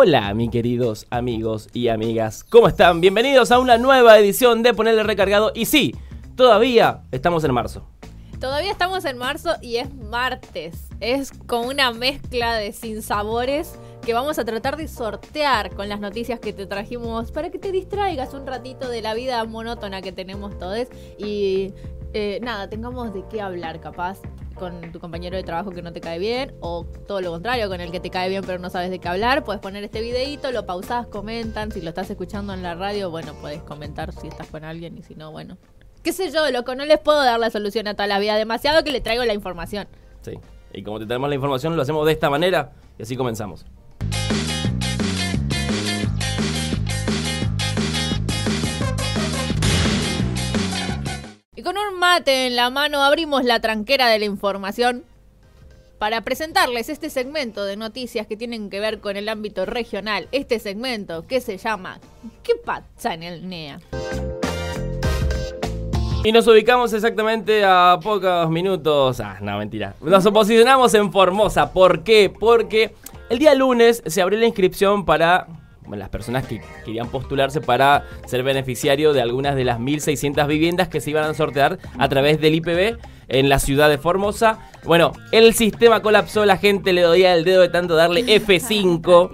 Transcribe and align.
Hola, 0.00 0.32
mis 0.32 0.50
queridos 0.50 1.08
amigos 1.10 1.68
y 1.72 1.88
amigas. 1.88 2.44
¿Cómo 2.44 2.68
están? 2.68 3.00
Bienvenidos 3.00 3.50
a 3.50 3.58
una 3.58 3.78
nueva 3.78 4.16
edición 4.16 4.62
de 4.62 4.72
Ponerle 4.72 5.02
Recargado. 5.02 5.50
Y 5.56 5.64
sí, 5.64 5.92
todavía 6.36 7.02
estamos 7.10 7.42
en 7.42 7.52
marzo. 7.52 7.84
Todavía 8.38 8.70
estamos 8.70 9.04
en 9.04 9.18
marzo 9.18 9.56
y 9.60 9.78
es 9.78 9.92
martes. 9.92 10.86
Es 11.00 11.32
como 11.48 11.66
una 11.66 11.90
mezcla 11.90 12.54
de 12.54 12.72
sinsabores 12.72 13.76
que 14.06 14.14
vamos 14.14 14.38
a 14.38 14.44
tratar 14.44 14.76
de 14.76 14.86
sortear 14.86 15.74
con 15.74 15.88
las 15.88 15.98
noticias 15.98 16.38
que 16.38 16.52
te 16.52 16.66
trajimos 16.66 17.32
para 17.32 17.50
que 17.50 17.58
te 17.58 17.72
distraigas 17.72 18.34
un 18.34 18.46
ratito 18.46 18.88
de 18.88 19.02
la 19.02 19.14
vida 19.14 19.44
monótona 19.46 20.00
que 20.00 20.12
tenemos 20.12 20.56
todos 20.60 20.86
y 21.18 21.74
eh, 22.14 22.38
nada, 22.40 22.70
tengamos 22.70 23.12
de 23.12 23.24
qué 23.28 23.40
hablar 23.40 23.80
capaz 23.80 24.20
con 24.58 24.92
tu 24.92 25.00
compañero 25.00 25.36
de 25.36 25.42
trabajo 25.42 25.70
que 25.70 25.82
no 25.82 25.92
te 25.92 26.00
cae 26.00 26.18
bien 26.18 26.54
o 26.60 26.84
todo 27.06 27.20
lo 27.20 27.30
contrario, 27.30 27.68
con 27.68 27.80
el 27.80 27.90
que 27.90 28.00
te 28.00 28.10
cae 28.10 28.28
bien 28.28 28.42
pero 28.44 28.58
no 28.58 28.70
sabes 28.70 28.90
de 28.90 28.98
qué 28.98 29.08
hablar, 29.08 29.44
puedes 29.44 29.62
poner 29.62 29.84
este 29.84 30.00
videito, 30.00 30.50
lo 30.52 30.66
pausás, 30.66 31.06
comentan, 31.06 31.72
si 31.72 31.80
lo 31.80 31.90
estás 31.90 32.10
escuchando 32.10 32.52
en 32.52 32.62
la 32.62 32.74
radio, 32.74 33.10
bueno, 33.10 33.34
puedes 33.40 33.62
comentar 33.62 34.12
si 34.12 34.28
estás 34.28 34.48
con 34.48 34.64
alguien 34.64 34.98
y 34.98 35.02
si 35.02 35.14
no, 35.14 35.30
bueno. 35.30 35.56
Qué 36.02 36.12
sé 36.12 36.30
yo, 36.30 36.50
loco, 36.50 36.74
no 36.74 36.84
les 36.84 36.98
puedo 36.98 37.22
dar 37.22 37.40
la 37.40 37.50
solución 37.50 37.88
a 37.88 37.94
toda 37.94 38.06
la 38.06 38.18
vida, 38.18 38.36
demasiado 38.36 38.84
que 38.84 38.92
le 38.92 39.00
traigo 39.00 39.24
la 39.24 39.34
información. 39.34 39.88
Sí. 40.22 40.32
Y 40.72 40.82
como 40.82 40.98
te 40.98 41.06
tenemos 41.06 41.28
la 41.28 41.34
información, 41.34 41.76
lo 41.76 41.82
hacemos 41.82 42.06
de 42.06 42.12
esta 42.12 42.30
manera 42.30 42.72
y 42.98 43.02
así 43.02 43.16
comenzamos. 43.16 43.64
Mate 51.98 52.46
en 52.46 52.56
la 52.56 52.70
mano 52.70 53.02
abrimos 53.02 53.44
la 53.44 53.60
tranquera 53.60 54.08
de 54.08 54.20
la 54.20 54.24
información 54.24 55.04
para 55.98 56.20
presentarles 56.20 56.88
este 56.88 57.10
segmento 57.10 57.64
de 57.64 57.76
noticias 57.76 58.26
que 58.26 58.36
tienen 58.36 58.70
que 58.70 58.78
ver 58.78 59.00
con 59.00 59.16
el 59.16 59.28
ámbito 59.28 59.66
regional. 59.66 60.28
Este 60.30 60.60
segmento 60.60 61.26
que 61.26 61.40
se 61.40 61.58
llama 61.58 61.98
¿Qué 62.44 62.54
pasa 62.54 63.14
en 63.14 63.24
el 63.24 63.48
NEA? 63.48 63.80
Y 66.24 66.30
nos 66.30 66.46
ubicamos 66.46 66.92
exactamente 66.92 67.64
a 67.64 67.98
pocos 68.02 68.48
minutos. 68.48 69.18
Ah, 69.20 69.38
no, 69.40 69.58
mentira. 69.58 69.94
Nos 70.00 70.24
posicionamos 70.28 70.94
en 70.94 71.10
Formosa. 71.10 71.72
¿Por 71.72 72.04
qué? 72.04 72.30
Porque 72.30 72.94
el 73.28 73.38
día 73.38 73.54
lunes 73.54 74.02
se 74.06 74.22
abrió 74.22 74.38
la 74.38 74.46
inscripción 74.46 75.04
para 75.04 75.48
las 75.96 76.08
personas 76.08 76.46
que 76.46 76.60
querían 76.84 77.08
postularse 77.08 77.60
para 77.60 78.04
ser 78.26 78.42
beneficiario 78.42 79.12
de 79.12 79.22
algunas 79.22 79.56
de 79.56 79.64
las 79.64 79.78
1.600 79.78 80.46
viviendas 80.46 80.88
que 80.88 81.00
se 81.00 81.10
iban 81.10 81.24
a 81.24 81.34
sortear 81.34 81.78
a 81.98 82.08
través 82.08 82.40
del 82.40 82.54
IPB 82.56 82.98
en 83.28 83.48
la 83.48 83.58
ciudad 83.58 83.88
de 83.88 83.98
Formosa. 83.98 84.58
Bueno, 84.84 85.12
el 85.32 85.54
sistema 85.54 86.00
colapsó, 86.00 86.44
la 86.44 86.56
gente 86.56 86.92
le 86.92 87.02
doía 87.02 87.34
el 87.34 87.44
dedo 87.44 87.62
de 87.62 87.68
tanto 87.68 87.94
darle 87.94 88.24
F5. 88.26 89.30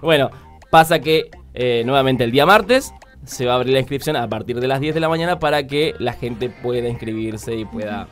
bueno, 0.02 0.30
pasa 0.70 1.00
que 1.00 1.30
eh, 1.54 1.82
nuevamente 1.84 2.24
el 2.24 2.30
día 2.30 2.46
martes 2.46 2.92
se 3.24 3.44
va 3.44 3.54
a 3.54 3.56
abrir 3.56 3.72
la 3.72 3.80
inscripción 3.80 4.16
a 4.16 4.28
partir 4.28 4.60
de 4.60 4.68
las 4.68 4.80
10 4.80 4.94
de 4.94 5.00
la 5.00 5.08
mañana 5.08 5.38
para 5.38 5.66
que 5.66 5.94
la 5.98 6.12
gente 6.12 6.48
pueda 6.48 6.88
inscribirse 6.88 7.56
y 7.56 7.64
pueda 7.64 8.08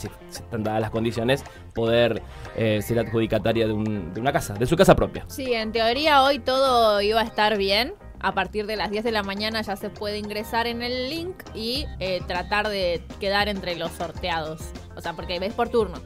si 0.00 0.38
están 0.38 0.62
dadas 0.62 0.80
las 0.80 0.90
condiciones, 0.90 1.44
poder 1.74 2.22
eh, 2.56 2.80
ser 2.82 2.98
adjudicataria 2.98 3.66
de, 3.66 3.72
una 3.72 4.32
casa, 4.32 4.54
de 4.54 4.66
su 4.66 4.76
casa 4.76 4.94
propia. 4.96 5.24
Sí, 5.28 5.52
en 5.52 5.72
teoría 5.72 6.22
hoy 6.22 6.38
todo 6.38 7.00
iba 7.00 7.20
a 7.20 7.24
estar 7.24 7.56
bien. 7.56 7.94
A 8.22 8.34
partir 8.34 8.66
de 8.66 8.76
las 8.76 8.90
10 8.90 9.02
de 9.04 9.12
la 9.12 9.22
mañana 9.22 9.62
ya 9.62 9.76
se 9.76 9.88
puede 9.88 10.18
ingresar 10.18 10.66
en 10.66 10.82
el 10.82 11.08
link 11.08 11.36
y 11.54 11.86
eh, 12.00 12.20
tratar 12.26 12.68
de 12.68 13.02
quedar 13.18 13.48
entre 13.48 13.76
los 13.76 13.92
sorteados. 13.92 14.60
O 14.94 15.00
sea, 15.00 15.14
porque 15.14 15.38
ves 15.38 15.54
por 15.54 15.70
turno. 15.70 16.02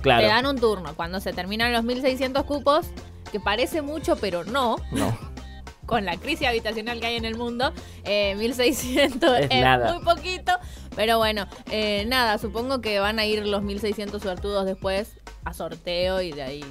Claro. 0.00 0.22
Te 0.22 0.26
dan 0.26 0.46
un 0.46 0.58
turno. 0.58 0.96
Cuando 0.96 1.20
se 1.20 1.32
terminan 1.32 1.72
los 1.72 1.84
1600 1.84 2.44
cupos, 2.44 2.88
que 3.30 3.40
parece 3.40 3.80
mucho, 3.80 4.16
pero 4.16 4.44
no. 4.44 4.76
No. 4.90 5.16
Con 5.86 6.04
la 6.04 6.16
crisis 6.16 6.46
habitacional 6.46 7.00
que 7.00 7.06
hay 7.06 7.16
en 7.16 7.24
el 7.24 7.36
mundo, 7.36 7.72
1600 8.04 9.38
eh, 9.40 9.48
es, 9.50 9.94
muy 9.94 10.04
poquito. 10.04 10.52
Pero 10.94 11.18
bueno, 11.18 11.46
eh, 11.70 12.04
nada, 12.06 12.38
supongo 12.38 12.80
que 12.80 13.00
van 13.00 13.18
a 13.18 13.26
ir 13.26 13.46
los 13.46 13.62
1600 13.62 14.22
suertudos 14.22 14.66
después 14.66 15.12
a 15.44 15.54
sorteo 15.54 16.20
y 16.22 16.32
de 16.32 16.42
ahí 16.42 16.64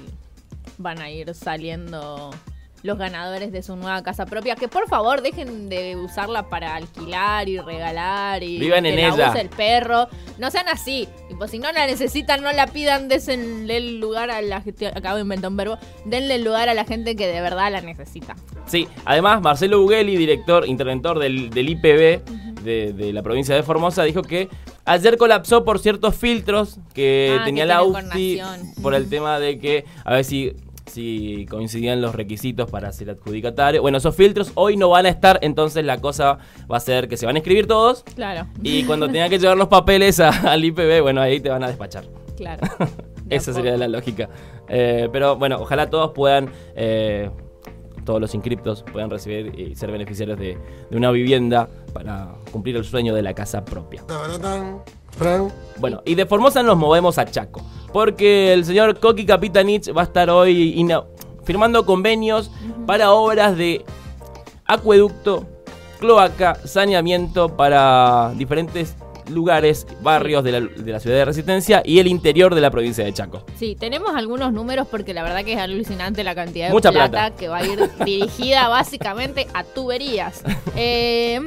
van 0.78 1.00
a 1.00 1.10
ir 1.10 1.34
saliendo 1.34 2.30
los 2.82 2.98
ganadores 2.98 3.52
de 3.52 3.62
su 3.62 3.76
nueva 3.76 4.02
casa 4.02 4.26
propia. 4.26 4.56
Que 4.56 4.66
por 4.68 4.88
favor 4.88 5.22
dejen 5.22 5.68
de 5.68 5.96
usarla 5.96 6.48
para 6.48 6.74
alquilar 6.74 7.48
y 7.48 7.58
regalar 7.58 8.42
y 8.42 8.58
Vivan 8.58 8.82
que 8.82 8.90
en 8.90 8.96
la 8.96 9.14
ella. 9.14 9.30
use 9.30 9.40
el 9.40 9.48
perro. 9.48 10.08
No 10.38 10.50
sean 10.50 10.68
así. 10.68 11.08
Y 11.30 11.34
pues 11.34 11.50
si 11.52 11.58
no 11.60 11.70
la 11.70 11.86
necesitan, 11.86 12.42
no 12.42 12.50
la 12.52 12.66
pidan, 12.66 13.08
denle 13.08 13.76
el 13.76 14.00
lugar 14.00 14.30
a 14.30 14.42
la 14.42 14.60
gente. 14.62 14.88
Acabo 14.88 15.16
de 15.16 15.22
inventar 15.22 15.50
un 15.50 15.56
verbo. 15.56 15.78
Denle 16.06 16.34
el 16.36 16.44
lugar 16.44 16.68
a 16.68 16.74
la 16.74 16.84
gente 16.84 17.14
que 17.14 17.28
de 17.28 17.40
verdad 17.40 17.70
la 17.70 17.80
necesita. 17.82 18.34
Sí, 18.66 18.88
además 19.04 19.42
Marcelo 19.42 19.80
Bugeli, 19.80 20.16
director, 20.16 20.66
interventor 20.66 21.18
del, 21.18 21.50
del 21.50 21.68
IPB 21.68 22.51
de, 22.62 22.92
de, 22.92 23.12
la 23.12 23.22
provincia 23.22 23.54
de 23.54 23.62
Formosa, 23.62 24.02
dijo 24.04 24.22
que 24.22 24.48
ayer 24.84 25.16
colapsó 25.16 25.64
por 25.64 25.78
ciertos 25.78 26.14
filtros 26.16 26.78
que 26.94 27.36
Ah, 27.40 27.44
tenía 27.44 27.64
que 27.64 27.68
la 27.68 27.82
encarnación. 27.82 28.60
por 28.82 28.94
el 28.94 29.08
tema 29.10 29.38
de 29.38 29.58
que 29.58 29.84
a 30.04 30.14
ver 30.14 30.24
si 30.24 30.52
si 30.84 31.46
coincidían 31.48 32.02
los 32.02 32.14
requisitos 32.14 32.68
para 32.70 32.92
ser 32.92 33.08
adjudicatario. 33.08 33.80
Bueno, 33.80 33.96
esos 33.98 34.14
filtros 34.14 34.50
hoy 34.56 34.76
no 34.76 34.90
van 34.90 35.06
a 35.06 35.08
estar, 35.08 35.38
entonces 35.40 35.84
la 35.84 35.98
cosa 36.00 36.38
va 36.70 36.76
a 36.76 36.80
ser 36.80 37.08
que 37.08 37.16
se 37.16 37.24
van 37.24 37.36
a 37.36 37.38
inscribir 37.38 37.66
todos 37.66 38.02
Claro. 38.14 38.46
y 38.62 38.82
cuando 38.86 39.08
tengan 39.08 39.30
que 39.30 39.38
llevar 39.38 39.56
los 39.56 39.68
papeles 39.68 40.18
a- 40.20 40.28
al 40.52 40.62
IPB, 40.64 41.00
bueno, 41.00 41.22
ahí 41.22 41.40
te 41.40 41.48
van 41.48 41.62
a 41.64 41.68
despachar. 41.68 42.04
Claro. 42.36 42.62
Esa 43.30 43.54
sería 43.54 43.76
la 43.78 43.88
lógica. 43.88 44.28
Eh, 44.68 45.08
pero 45.12 45.36
bueno, 45.36 45.58
ojalá 45.60 45.88
todos 45.88 46.10
puedan, 46.10 46.50
eh, 46.74 47.30
todos 48.04 48.20
los 48.20 48.34
inscriptos 48.34 48.84
puedan 48.92 49.10
recibir 49.10 49.58
y 49.58 49.74
ser 49.74 49.90
beneficiarios 49.90 50.38
de, 50.38 50.58
de 50.90 50.96
una 50.96 51.10
vivienda 51.10 51.68
para 51.92 52.34
cumplir 52.50 52.76
el 52.76 52.84
sueño 52.84 53.14
de 53.14 53.22
la 53.22 53.34
casa 53.34 53.64
propia. 53.64 54.02
Bueno, 55.78 56.02
y 56.04 56.14
de 56.14 56.26
Formosa 56.26 56.62
nos 56.62 56.76
movemos 56.76 57.18
a 57.18 57.24
Chaco, 57.26 57.62
porque 57.92 58.52
el 58.52 58.64
señor 58.64 58.98
Coqui 58.98 59.26
Capitanich 59.26 59.94
va 59.96 60.02
a 60.02 60.04
estar 60.04 60.30
hoy 60.30 60.84
firmando 61.44 61.84
convenios 61.84 62.50
para 62.86 63.12
obras 63.12 63.56
de 63.56 63.84
acueducto, 64.64 65.46
cloaca, 66.00 66.54
saneamiento 66.64 67.56
para 67.56 68.32
diferentes 68.36 68.96
lugares, 69.30 69.86
barrios 70.02 70.44
de 70.44 70.52
la, 70.52 70.60
de 70.60 70.92
la 70.92 71.00
ciudad 71.00 71.16
de 71.16 71.24
Resistencia 71.24 71.82
y 71.84 71.98
el 71.98 72.06
interior 72.06 72.54
de 72.54 72.60
la 72.60 72.70
provincia 72.70 73.04
de 73.04 73.12
Chaco. 73.12 73.44
Sí, 73.58 73.76
tenemos 73.78 74.14
algunos 74.14 74.52
números 74.52 74.86
porque 74.90 75.14
la 75.14 75.22
verdad 75.22 75.44
que 75.44 75.52
es 75.54 75.58
alucinante 75.58 76.24
la 76.24 76.34
cantidad 76.34 76.66
de 76.68 76.72
Mucha 76.72 76.90
plata, 76.92 77.10
plata. 77.10 77.36
que 77.36 77.48
va 77.48 77.58
a 77.58 77.66
ir 77.66 77.90
dirigida 78.04 78.68
básicamente 78.68 79.46
a 79.54 79.64
tuberías. 79.64 80.42
Eh, 80.74 81.38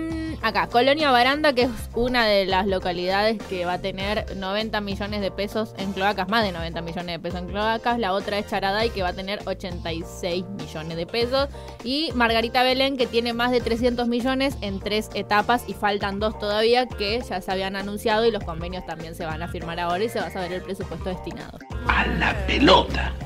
acá, 0.41 0.67
Colonia 0.67 1.11
Baranda, 1.11 1.53
que 1.53 1.63
es 1.63 1.71
una 1.93 2.25
de 2.25 2.45
las 2.45 2.67
localidades 2.67 3.41
que 3.49 3.65
va 3.65 3.73
a 3.73 3.81
tener 3.81 4.35
90 4.35 4.81
millones 4.81 5.21
de 5.21 5.31
pesos 5.31 5.73
en 5.77 5.93
cloacas, 5.93 6.27
más 6.27 6.43
de 6.43 6.51
90 6.51 6.81
millones 6.81 7.07
de 7.07 7.19
pesos 7.19 7.39
en 7.41 7.47
cloacas. 7.47 7.99
La 7.99 8.13
otra 8.13 8.37
es 8.37 8.47
Charaday, 8.47 8.89
que 8.89 9.01
va 9.01 9.09
a 9.09 9.13
tener 9.13 9.39
86 9.45 10.45
millones 10.57 10.97
de 10.97 11.05
pesos. 11.05 11.49
Y 11.83 12.11
Margarita 12.15 12.63
Belén, 12.63 12.97
que 12.97 13.07
tiene 13.07 13.33
más 13.33 13.51
de 13.51 13.61
300 13.61 14.07
millones 14.07 14.57
en 14.61 14.79
tres 14.79 15.09
etapas 15.13 15.63
y 15.67 15.73
faltan 15.73 16.19
dos 16.19 16.37
todavía 16.39 16.87
que 16.87 17.21
ya 17.21 17.41
se 17.41 17.51
habían 17.51 17.75
anunciado 17.75 18.25
y 18.25 18.31
los 18.31 18.43
convenios 18.43 18.85
también 18.85 19.15
se 19.15 19.25
van 19.25 19.41
a 19.41 19.47
firmar 19.47 19.79
ahora 19.79 20.03
y 20.03 20.09
se 20.09 20.19
va 20.19 20.27
a 20.27 20.31
saber 20.31 20.51
el 20.53 20.61
presupuesto 20.61 21.09
destinado. 21.09 21.59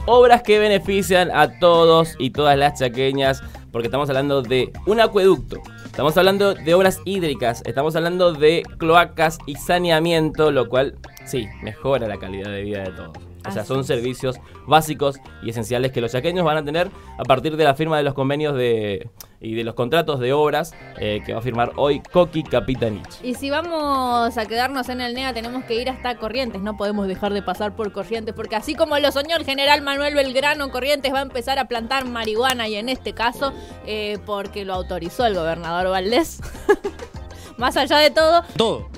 Obras 0.05 0.43
que 0.43 0.59
benefician 0.59 1.31
a 1.31 1.59
todos 1.59 2.15
y 2.19 2.31
todas 2.31 2.57
las 2.57 2.79
chaqueñas, 2.79 3.41
porque 3.71 3.87
estamos 3.87 4.09
hablando 4.09 4.41
de 4.41 4.71
un 4.85 4.99
acueducto, 4.99 5.61
estamos 5.89 6.15
hablando 6.17 6.53
de 6.53 6.73
obras 6.73 7.01
hídricas, 7.05 7.61
estamos 7.65 7.95
hablando 7.95 8.31
de 8.31 8.63
cloacas 8.77 9.39
y 9.45 9.55
saneamiento, 9.55 10.51
lo 10.51 10.69
cual 10.69 10.95
sí, 11.25 11.47
mejora 11.61 12.07
la 12.07 12.17
calidad 12.17 12.51
de 12.51 12.61
vida 12.61 12.83
de 12.83 12.91
todos. 12.91 13.28
O 13.47 13.51
sea, 13.51 13.63
son 13.63 13.83
servicios 13.83 14.37
básicos 14.67 15.17
y 15.41 15.49
esenciales 15.49 15.91
que 15.91 16.01
los 16.01 16.11
chaqueños 16.11 16.45
van 16.45 16.57
a 16.57 16.63
tener 16.63 16.91
a 17.17 17.23
partir 17.23 17.55
de 17.55 17.63
la 17.63 17.73
firma 17.73 17.97
de 17.97 18.03
los 18.03 18.13
convenios 18.13 18.55
de, 18.55 19.09
y 19.39 19.55
de 19.55 19.63
los 19.63 19.75
contratos 19.75 20.19
de 20.19 20.33
obras 20.33 20.73
eh, 20.97 21.21
que 21.25 21.33
va 21.33 21.39
a 21.39 21.41
firmar 21.41 21.71
hoy 21.77 22.01
Coqui 22.01 22.43
Capitanich. 22.43 23.23
Y 23.23 23.35
si 23.35 23.49
vamos 23.49 24.37
a 24.37 24.45
quedarnos 24.45 24.89
en 24.89 25.01
el 25.01 25.13
NEA, 25.13 25.33
tenemos 25.33 25.63
que 25.63 25.75
ir 25.75 25.89
hasta 25.89 26.17
Corrientes. 26.17 26.61
No 26.61 26.75
podemos 26.75 27.07
dejar 27.07 27.33
de 27.33 27.41
pasar 27.41 27.75
por 27.75 27.91
Corrientes, 27.93 28.35
porque 28.35 28.55
así 28.55 28.75
como 28.75 28.97
lo 28.99 29.11
soñó 29.11 29.37
el 29.37 29.45
general 29.45 29.81
Manuel 29.81 30.15
Belgrano, 30.15 30.69
Corrientes 30.69 31.13
va 31.13 31.19
a 31.19 31.23
empezar 31.23 31.59
a 31.59 31.65
plantar 31.65 32.05
marihuana 32.05 32.67
y 32.67 32.75
en 32.75 32.89
este 32.89 33.13
caso, 33.13 33.53
eh, 33.85 34.17
porque 34.25 34.65
lo 34.65 34.73
autorizó 34.73 35.25
el 35.25 35.35
gobernador 35.35 35.89
Valdés. 35.89 36.41
Más 37.57 37.75
allá 37.77 37.97
de 37.97 38.11
todo, 38.11 38.43
Todo. 38.57 38.89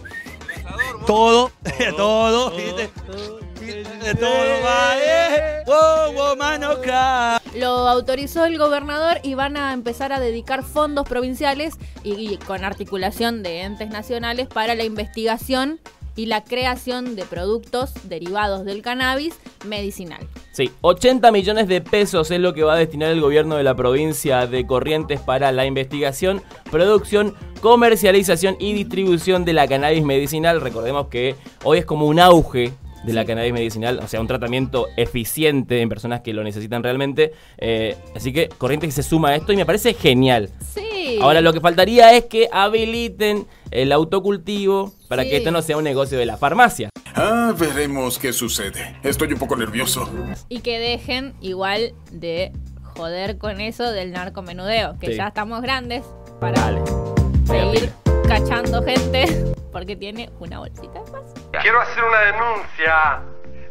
Todo, 1.06 1.51
todo, 1.98 2.51
¿viste? 2.56 2.81
De 2.83 2.88
todo 2.88 3.50
va, 4.63 4.98
eh. 4.98 5.63
Wow, 5.66 6.13
wow, 6.13 6.36
mano, 6.36 6.81
ca. 6.81 7.42
lo 7.56 7.88
autorizó 7.88 8.46
el 8.46 8.58
gobernador 8.58 9.19
y 9.24 9.36
van 9.36 9.58
a 9.58 9.74
empezar 9.74 10.12
a 10.13 10.19
dedicar 10.19 10.63
fondos 10.63 11.08
provinciales 11.08 11.75
y, 12.04 12.13
y 12.13 12.38
con 12.38 12.63
articulación 12.63 13.44
de 13.44 13.62
entes 13.62 13.90
nacionales 13.90 14.48
para 14.48 14.75
la 14.75 14.84
investigación 14.84 15.80
y 16.16 16.25
la 16.25 16.44
creación 16.44 17.16
de 17.16 17.24
productos 17.24 17.94
derivados 18.04 18.66
del 18.66 18.81
cannabis 18.81 19.40
medicinal. 19.66 20.28
Sí, 20.52 20.72
80 20.81 21.31
millones 21.31 21.68
de 21.68 21.81
pesos 21.81 22.31
es 22.31 22.40
lo 22.40 22.54
que 22.54 22.63
va 22.63 22.74
a 22.74 22.78
destinar 22.78 23.12
el 23.12 23.22
gobierno 23.22 23.56
de 23.56 23.63
la 23.63 23.75
provincia 23.75 24.48
de 24.48 24.66
Corrientes 24.66 25.19
para 25.22 25.52
la 25.52 25.66
investigación, 25.66 26.42
producción, 26.69 27.34
comercialización 27.62 28.58
y 28.60 28.74
distribución 28.74 29.46
de 29.46 29.54
la 29.54 29.68
cannabis 29.68 30.04
medicinal. 30.04 30.60
Recordemos 30.60 31.08
que 31.08 31.36
hoy 31.63 31.80
es 31.80 31.86
como 31.86 32.08
un 32.08 32.19
auge 32.19 32.74
de 33.03 33.13
la 33.13 33.25
cannabis 33.25 33.53
medicinal, 33.53 34.00
o 34.03 34.07
sea, 34.07 34.21
un 34.21 34.27
tratamiento 34.27 34.88
eficiente 34.98 35.81
en 35.81 35.89
personas 35.89 36.21
que 36.21 36.33
lo 36.33 36.44
necesitan 36.44 36.83
realmente. 36.83 37.33
Eh, 37.57 37.95
así 38.15 38.31
que 38.31 38.50
Corrientes 38.50 38.94
se 38.94 39.03
suma 39.03 39.30
a 39.30 39.36
esto 39.36 39.51
y 39.53 39.57
me 39.57 39.65
parece 39.65 39.94
genial. 39.94 40.50
Sí. 40.74 41.18
Ahora 41.21 41.42
lo 41.42 41.51
que 41.53 41.59
faltaría 41.59 42.15
es 42.15 42.25
que 42.25 42.48
habiliten 42.51 43.48
el 43.71 43.92
autocultivo 43.92 44.94
para 45.07 45.24
Sí. 45.24 45.30
que 45.30 45.38
esto 45.38 45.51
no 45.51 45.62
sea 45.62 45.77
un 45.77 45.83
negocio 45.83 46.18
de 46.18 46.25
la 46.25 46.38
farmacia. 46.38 46.89
Ah, 47.15 47.53
veremos 47.57 48.18
qué 48.19 48.31
sucede. 48.33 48.95
Estoy 49.03 49.33
un 49.33 49.39
poco 49.39 49.56
nervioso. 49.56 50.09
Y 50.48 50.59
que 50.59 50.80
dejen 50.80 51.33
igual 51.42 51.94
de 52.12 52.51
joder 52.95 53.38
con 53.38 53.59
eso 53.62 53.92
del 53.92 54.12
narcomenudeo, 54.12 54.98
que 55.00 55.07
Sí. 55.07 55.15
ya 55.15 55.27
estamos 55.27 55.62
grandes 55.62 56.03
para 56.39 56.65
Dale. 57.45 57.71
seguir 57.79 57.93
cachando 58.27 58.83
gente 58.83 59.53
porque 59.71 59.95
tiene 59.95 60.29
una 60.39 60.59
bolsita 60.59 60.99
de 61.03 61.11
paz. 61.11 61.21
Quiero 61.61 61.81
hacer 61.81 62.03
una 62.03 62.19
denuncia. 62.21 63.21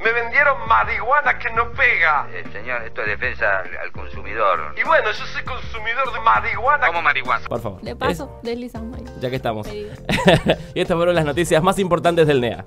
Me 0.03 0.13
vendieron 0.13 0.67
marihuana 0.67 1.39
que 1.39 1.51
no 1.51 1.71
pega. 1.73 2.27
Eh, 2.33 2.43
señor, 2.55 2.83
esto 2.85 3.03
es 3.03 3.09
defensa 3.09 3.59
al, 3.59 3.77
al 3.77 3.93
consumidor. 3.93 4.75
Y 4.81 4.87
bueno, 4.87 5.11
yo 5.11 5.27
soy 5.27 5.43
consumidor 5.45 6.11
de 6.15 6.21
marihuana. 6.21 6.87
¿Cómo 6.87 7.03
marihuana? 7.03 7.47
Por 7.47 7.61
favor. 7.61 7.83
De 7.83 7.95
paso, 7.95 8.41
deslizamos 8.43 8.97
ahí. 8.97 9.05
Es- 9.05 9.21
ya 9.21 9.29
que 9.29 9.37
estamos. 9.37 9.67
Y 10.75 10.81
estas 10.81 10.97
fueron 10.97 11.15
las 11.15 11.25
noticias 11.27 11.63
más 11.63 11.79
importantes 11.79 12.27
del 12.27 12.41
NEA. 12.41 12.65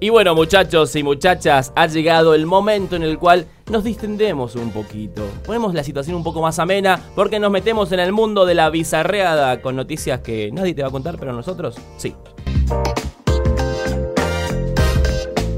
Y 0.00 0.08
bueno, 0.08 0.34
muchachos 0.34 0.94
y 0.96 1.02
muchachas, 1.02 1.72
ha 1.74 1.86
llegado 1.86 2.34
el 2.34 2.46
momento 2.46 2.96
en 2.96 3.02
el 3.02 3.18
cual 3.18 3.46
nos 3.70 3.84
distendemos 3.84 4.54
un 4.54 4.70
poquito. 4.70 5.28
Ponemos 5.44 5.74
la 5.74 5.82
situación 5.82 6.16
un 6.16 6.22
poco 6.22 6.40
más 6.40 6.58
amena 6.58 7.00
porque 7.14 7.40
nos 7.40 7.50
metemos 7.50 7.90
en 7.92 8.00
el 8.00 8.12
mundo 8.12 8.46
de 8.46 8.54
la 8.54 8.70
bizarreada 8.70 9.60
con 9.60 9.76
noticias 9.76 10.20
que 10.20 10.50
nadie 10.52 10.74
te 10.74 10.82
va 10.82 10.88
a 10.88 10.92
contar, 10.92 11.18
pero 11.18 11.32
nosotros 11.32 11.76
sí. 11.96 12.14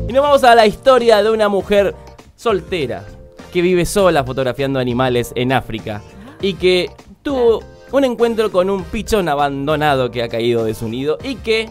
Y 0.09 0.13
nos 0.13 0.23
vamos 0.23 0.45
a 0.45 0.55
la 0.55 0.67
historia 0.67 1.23
de 1.23 1.31
una 1.31 1.49
mujer 1.49 1.95
soltera 2.37 3.05
que 3.53 3.63
vive 3.63 3.85
sola 3.85 4.25
fotografiando 4.25 4.79
animales 4.79 5.33
en 5.35 5.53
África 5.53 6.03
y 6.41 6.55
que 6.55 6.91
tuvo 7.23 7.63
un 7.93 8.05
encuentro 8.05 8.51
con 8.51 8.71
un 8.71 8.83
pichón 8.85 9.29
abandonado 9.29 10.11
que 10.11 10.23
ha 10.23 10.29
caído 10.29 10.65
de 10.65 10.75
su 10.75 10.89
nido 10.89 11.19
y 11.23 11.37
que 11.37 11.71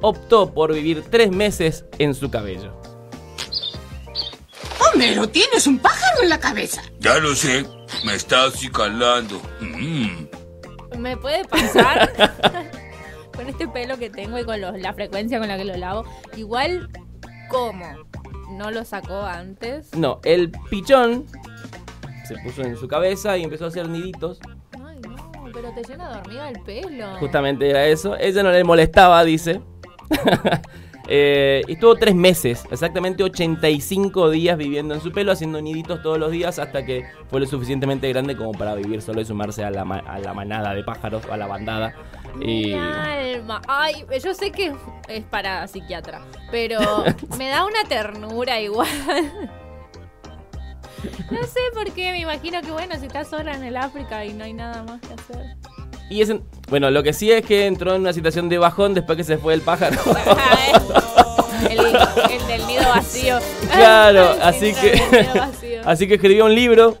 optó 0.00 0.52
por 0.52 0.72
vivir 0.74 1.04
tres 1.10 1.30
meses 1.30 1.84
en 1.98 2.14
su 2.14 2.30
cabello. 2.30 2.72
Homero, 4.94 5.28
tienes 5.28 5.66
un 5.66 5.78
pájaro 5.78 6.22
en 6.22 6.28
la 6.28 6.38
cabeza. 6.40 6.82
Ya 7.00 7.18
lo 7.18 7.34
sé, 7.34 7.64
me 8.04 8.14
está 8.14 8.44
acicalando. 8.44 9.40
Mm. 9.60 10.26
¿Me 10.98 11.16
puede 11.16 11.44
pasar? 11.44 12.10
con 13.36 13.48
este 13.48 13.68
pelo 13.68 13.98
que 13.98 14.10
tengo 14.10 14.38
y 14.38 14.44
con 14.44 14.60
los- 14.60 14.78
la 14.80 14.92
frecuencia 14.94 15.38
con 15.38 15.48
la 15.48 15.56
que 15.56 15.64
lo 15.64 15.76
lavo. 15.76 16.04
Igual, 16.36 16.88
¿cómo? 17.50 17.86
¿No 18.50 18.70
lo 18.70 18.84
sacó 18.84 19.20
antes? 19.22 19.94
No, 19.94 20.20
el 20.24 20.50
pichón 20.70 21.26
se 22.26 22.36
puso 22.38 22.62
en 22.62 22.76
su 22.76 22.88
cabeza 22.88 23.36
y 23.36 23.44
empezó 23.44 23.66
a 23.66 23.68
hacer 23.68 23.88
niditos. 23.88 24.40
Ay, 24.84 24.98
no, 25.00 25.50
pero 25.52 25.70
te 25.72 25.82
llena 25.84 26.08
de 26.12 26.18
hormiga 26.20 26.48
el 26.48 26.60
pelo. 26.62 27.16
Justamente 27.20 27.68
era 27.70 27.86
eso. 27.86 28.16
Ella 28.16 28.42
no 28.42 28.50
le 28.50 28.64
molestaba, 28.64 29.22
dice. 29.24 29.60
Eh, 31.10 31.62
estuvo 31.68 31.94
tres 31.94 32.14
meses, 32.14 32.66
exactamente 32.70 33.22
85 33.24 34.28
días 34.28 34.58
viviendo 34.58 34.92
en 34.94 35.00
su 35.00 35.10
pelo, 35.10 35.32
haciendo 35.32 35.58
niditos 35.62 36.02
todos 36.02 36.18
los 36.18 36.30
días 36.30 36.58
hasta 36.58 36.84
que 36.84 37.06
fue 37.30 37.40
lo 37.40 37.46
suficientemente 37.46 38.06
grande 38.10 38.36
como 38.36 38.52
para 38.52 38.74
vivir 38.74 39.00
solo 39.00 39.22
y 39.22 39.24
sumarse 39.24 39.64
a 39.64 39.70
la, 39.70 39.86
ma- 39.86 40.00
a 40.06 40.18
la 40.18 40.34
manada 40.34 40.74
de 40.74 40.84
pájaros, 40.84 41.24
a 41.30 41.38
la 41.38 41.46
bandada. 41.46 41.94
Y 42.42 42.66
Mi 42.66 42.74
alma. 42.74 43.62
Ay, 43.66 44.04
yo 44.22 44.34
sé 44.34 44.52
que 44.52 44.74
es 45.08 45.24
para 45.24 45.66
psiquiatra, 45.66 46.20
pero 46.50 46.78
me 47.38 47.48
da 47.48 47.64
una 47.64 47.84
ternura 47.88 48.60
igual. 48.60 48.86
No 51.30 51.42
sé 51.44 51.60
por 51.74 51.90
qué, 51.92 52.10
me 52.12 52.20
imagino 52.20 52.60
que 52.60 52.70
bueno, 52.70 52.96
si 52.98 53.06
estás 53.06 53.28
sola 53.28 53.54
en 53.54 53.62
el 53.62 53.76
África 53.76 54.24
y 54.24 54.32
no 54.32 54.44
hay 54.44 54.52
nada 54.52 54.82
más 54.82 55.00
que 55.00 55.14
hacer. 55.14 55.56
Y 56.10 56.22
es 56.22 56.32
bueno, 56.70 56.90
lo 56.90 57.02
que 57.02 57.12
sí 57.12 57.30
es 57.30 57.44
que 57.44 57.66
entró 57.66 57.94
en 57.94 58.02
una 58.02 58.12
situación 58.12 58.48
de 58.48 58.58
bajón 58.58 58.94
después 58.94 59.16
que 59.16 59.24
se 59.24 59.38
fue 59.38 59.54
el 59.54 59.60
pájaro. 59.62 59.96
el, 61.70 61.78
el 61.78 62.46
del 62.46 62.66
nido 62.66 62.82
vacío. 62.94 63.38
Claro, 63.72 64.30
así 64.42 64.72
que 64.72 65.00
así 65.84 66.08
que 66.08 66.14
escribió 66.14 66.46
un 66.46 66.54
libro 66.54 66.96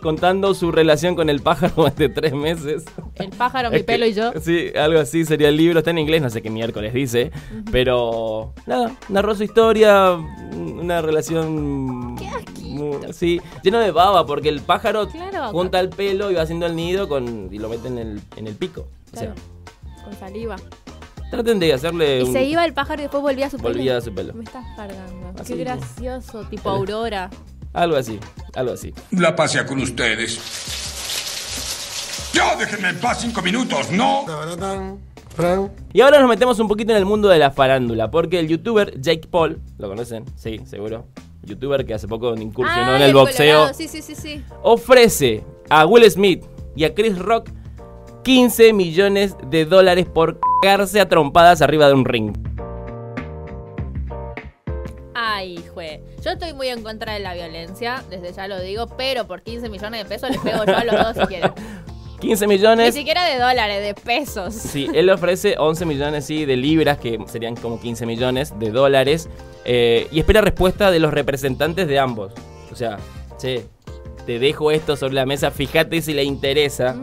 contando 0.00 0.54
su 0.54 0.72
relación 0.72 1.14
con 1.14 1.28
el 1.30 1.40
pájaro 1.40 1.90
de 1.96 2.08
tres 2.08 2.32
meses. 2.32 2.84
El 3.16 3.28
pájaro, 3.30 3.70
mi 3.70 3.76
Es 3.76 3.82
que- 3.82 3.86
pelo 3.86 4.06
y 4.06 4.14
yo. 4.14 4.32
Sí, 4.42 4.70
algo 4.74 5.00
así 5.00 5.24
sería 5.24 5.48
el 5.48 5.56
libro. 5.56 5.78
Está 5.80 5.90
en 5.90 5.98
inglés, 5.98 6.22
no 6.22 6.30
sé 6.30 6.40
qué 6.42 6.50
miércoles 6.50 6.92
dice. 6.94 7.30
Pero 7.70 8.52
nada, 8.66 8.92
narró 9.10 9.34
su 9.34 9.44
historia, 9.44 10.12
una 10.12 11.02
relación. 11.02 12.16
Qué 12.16 12.26
Sí, 13.12 13.40
lleno 13.62 13.78
de 13.80 13.90
baba, 13.90 14.26
porque 14.26 14.48
el 14.48 14.60
pájaro 14.60 15.08
Claro. 15.08 15.48
junta 15.50 15.80
el 15.80 15.88
pelo 15.90 16.30
y 16.30 16.34
va 16.34 16.42
haciendo 16.42 16.66
el 16.66 16.74
nido 16.76 17.08
con, 17.08 17.48
y 17.52 17.58
lo 17.58 17.68
mete 17.68 17.88
en 17.88 17.98
el, 17.98 18.20
en 18.36 18.46
el 18.46 18.54
pico. 18.54 18.88
O 19.12 19.16
sea, 19.16 19.32
Claro. 19.34 20.04
Con 20.04 20.12
saliva. 20.18 20.56
traten 21.30 21.58
de 21.60 21.72
hacerle 21.72 22.20
Y 22.20 22.22
un. 22.24 22.32
se 22.32 22.44
iba 22.44 22.64
el 22.64 22.74
pájaro 22.74 23.00
y 23.00 23.04
después 23.04 23.22
volvía 23.22 23.46
a 23.46 23.50
su 23.50 23.56
pelo. 23.56 23.68
Volvía 23.70 23.96
a 23.96 24.00
su 24.00 24.12
pelo. 24.14 24.34
Me 24.34 24.44
estás 24.44 24.64
cargando. 24.76 25.32
Así. 25.40 25.54
Qué 25.54 25.60
gracioso, 25.64 26.44
tipo 26.50 26.68
Aurora. 26.70 27.30
Algo 27.72 27.96
así, 27.96 28.18
algo 28.54 28.72
así. 28.72 28.92
La 29.12 29.34
pasea 29.34 29.64
con 29.66 29.80
ustedes. 29.80 30.38
Ya 32.34 32.56
déjenme 32.56 32.88
en 32.90 32.98
paz 33.00 33.18
cinco 33.20 33.40
minutos, 33.42 33.90
¿no? 33.90 34.24
Y 35.94 36.00
ahora 36.02 36.20
nos 36.20 36.28
metemos 36.28 36.58
un 36.58 36.68
poquito 36.68 36.92
en 36.92 36.98
el 36.98 37.06
mundo 37.06 37.28
de 37.28 37.38
la 37.38 37.50
farándula, 37.50 38.10
porque 38.10 38.38
el 38.38 38.48
youtuber 38.48 39.00
Jake 39.00 39.26
Paul, 39.30 39.60
¿lo 39.78 39.88
conocen? 39.88 40.24
Sí, 40.36 40.60
seguro. 40.66 41.06
Youtuber 41.54 41.84
que 41.86 41.94
hace 41.94 42.08
poco 42.08 42.34
incursionó 42.34 42.92
Ah, 42.92 42.96
en 42.96 43.02
el 43.02 43.14
boxeo. 43.14 43.72
sí, 43.74 43.88
sí, 43.88 44.02
sí. 44.02 44.44
ofrece 44.62 45.44
a 45.70 45.86
Will 45.86 46.10
Smith 46.10 46.44
y 46.76 46.84
a 46.84 46.94
Chris 46.94 47.18
Rock 47.18 47.50
15 48.24 48.72
millones 48.72 49.36
de 49.48 49.64
dólares 49.64 50.06
por 50.06 50.38
cagarse 50.62 51.00
a 51.00 51.08
trompadas 51.08 51.60
arriba 51.62 51.88
de 51.88 51.94
un 51.94 52.04
ring. 52.04 52.32
Ay, 55.14 55.62
jue. 55.74 56.02
Yo 56.24 56.30
estoy 56.30 56.52
muy 56.52 56.68
en 56.68 56.82
contra 56.82 57.14
de 57.14 57.20
la 57.20 57.34
violencia, 57.34 58.02
desde 58.10 58.32
ya 58.32 58.48
lo 58.48 58.60
digo, 58.60 58.86
pero 58.96 59.26
por 59.26 59.42
15 59.42 59.68
millones 59.68 60.02
de 60.02 60.08
pesos 60.08 60.30
les 60.30 60.38
pego 60.40 60.64
yo 60.64 60.76
a 60.76 60.84
los 60.84 60.94
dos 60.94 61.16
si 61.16 61.26
quieren. 61.26 61.52
15 62.22 62.46
Ni 62.46 62.54
millones. 62.54 62.94
siquiera 62.94 63.24
de 63.24 63.38
dólares, 63.38 63.82
de 63.84 63.94
pesos. 63.94 64.54
Sí, 64.54 64.88
él 64.94 65.10
ofrece 65.10 65.56
11 65.58 65.84
millones 65.84 66.24
sí, 66.24 66.44
de 66.44 66.56
libras, 66.56 66.96
que 66.98 67.18
serían 67.26 67.54
como 67.56 67.80
15 67.80 68.06
millones 68.06 68.58
de 68.58 68.70
dólares. 68.70 69.28
eh, 69.64 70.08
y 70.10 70.18
espera 70.20 70.40
respuesta 70.40 70.90
de 70.90 70.98
los 70.98 71.12
representantes 71.12 71.86
de 71.86 71.98
ambos. 71.98 72.32
O 72.72 72.74
sea, 72.76 72.98
che, 73.38 73.64
te 74.26 74.38
dejo 74.40 74.70
esto 74.72 74.96
sobre 74.96 75.14
la 75.14 75.26
mesa, 75.26 75.50
fíjate 75.50 76.00
si 76.02 76.14
le 76.14 76.24
interesa. 76.24 76.96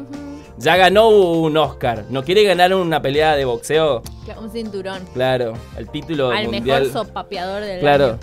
Ya 0.57 0.75
ganó 0.75 1.07
un 1.07 1.55
Oscar. 1.55 2.03
¿No 2.09 2.23
quiere 2.25 2.43
ganar 2.43 2.73
una 2.73 3.01
pelea 3.01 3.37
de 3.37 3.45
boxeo? 3.45 4.01
Un 4.37 4.51
cinturón. 4.51 4.99
Claro, 5.13 5.53
el 5.77 5.87
título 5.89 6.31
Al 6.31 6.49
mundial. 6.49 6.83
mejor 6.87 7.05
sopapeador 7.05 7.61
del 7.63 7.79
Claro. 7.79 8.05
año. 8.05 8.19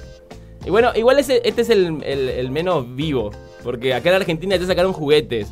Y 0.67 0.71
bueno, 0.71 0.91
igual 0.95 1.19
ese, 1.19 1.41
este 1.45 1.63
es 1.63 1.71
el, 1.71 2.03
el- 2.05 2.29
el 2.29 2.51
menos 2.51 2.85
vivo. 2.95 3.31
Porque 3.65 3.95
acá 3.95 4.11
en 4.11 4.17
Argentina 4.17 4.55
ya 4.57 4.67
sacaron 4.67 4.93
juguetes. 4.93 5.49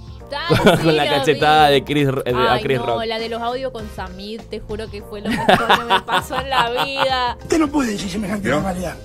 Con, 0.49 0.57
sí, 0.59 0.65
con 0.85 0.97
la 0.97 1.07
cachetada 1.09 1.69
vi. 1.69 1.75
de 1.75 1.85
Chris, 1.85 2.09
eh, 2.25 2.33
de- 2.33 2.49
a 2.49 2.61
Chris 2.61 2.79
no, 2.79 2.87
Rock. 2.87 3.05
la 3.07 3.19
de 3.19 3.29
los 3.29 3.43
audios 3.43 3.73
con 3.73 3.89
Samir, 3.95 4.43
te 4.43 4.61
juro 4.61 4.91
que 4.91 5.03
fue 5.03 5.21
lo 5.21 5.31
mejor 5.31 5.47
que 5.79 5.85
me 5.85 6.01
pasó 6.03 6.41
en 6.41 6.51
la 6.51 6.71
vida. 6.85 7.37
Usted 7.43 7.59
no 7.59 7.69
puede 7.69 7.93
decir 7.93 8.11
semejante 8.11 8.51
barbaridad. 8.51 8.97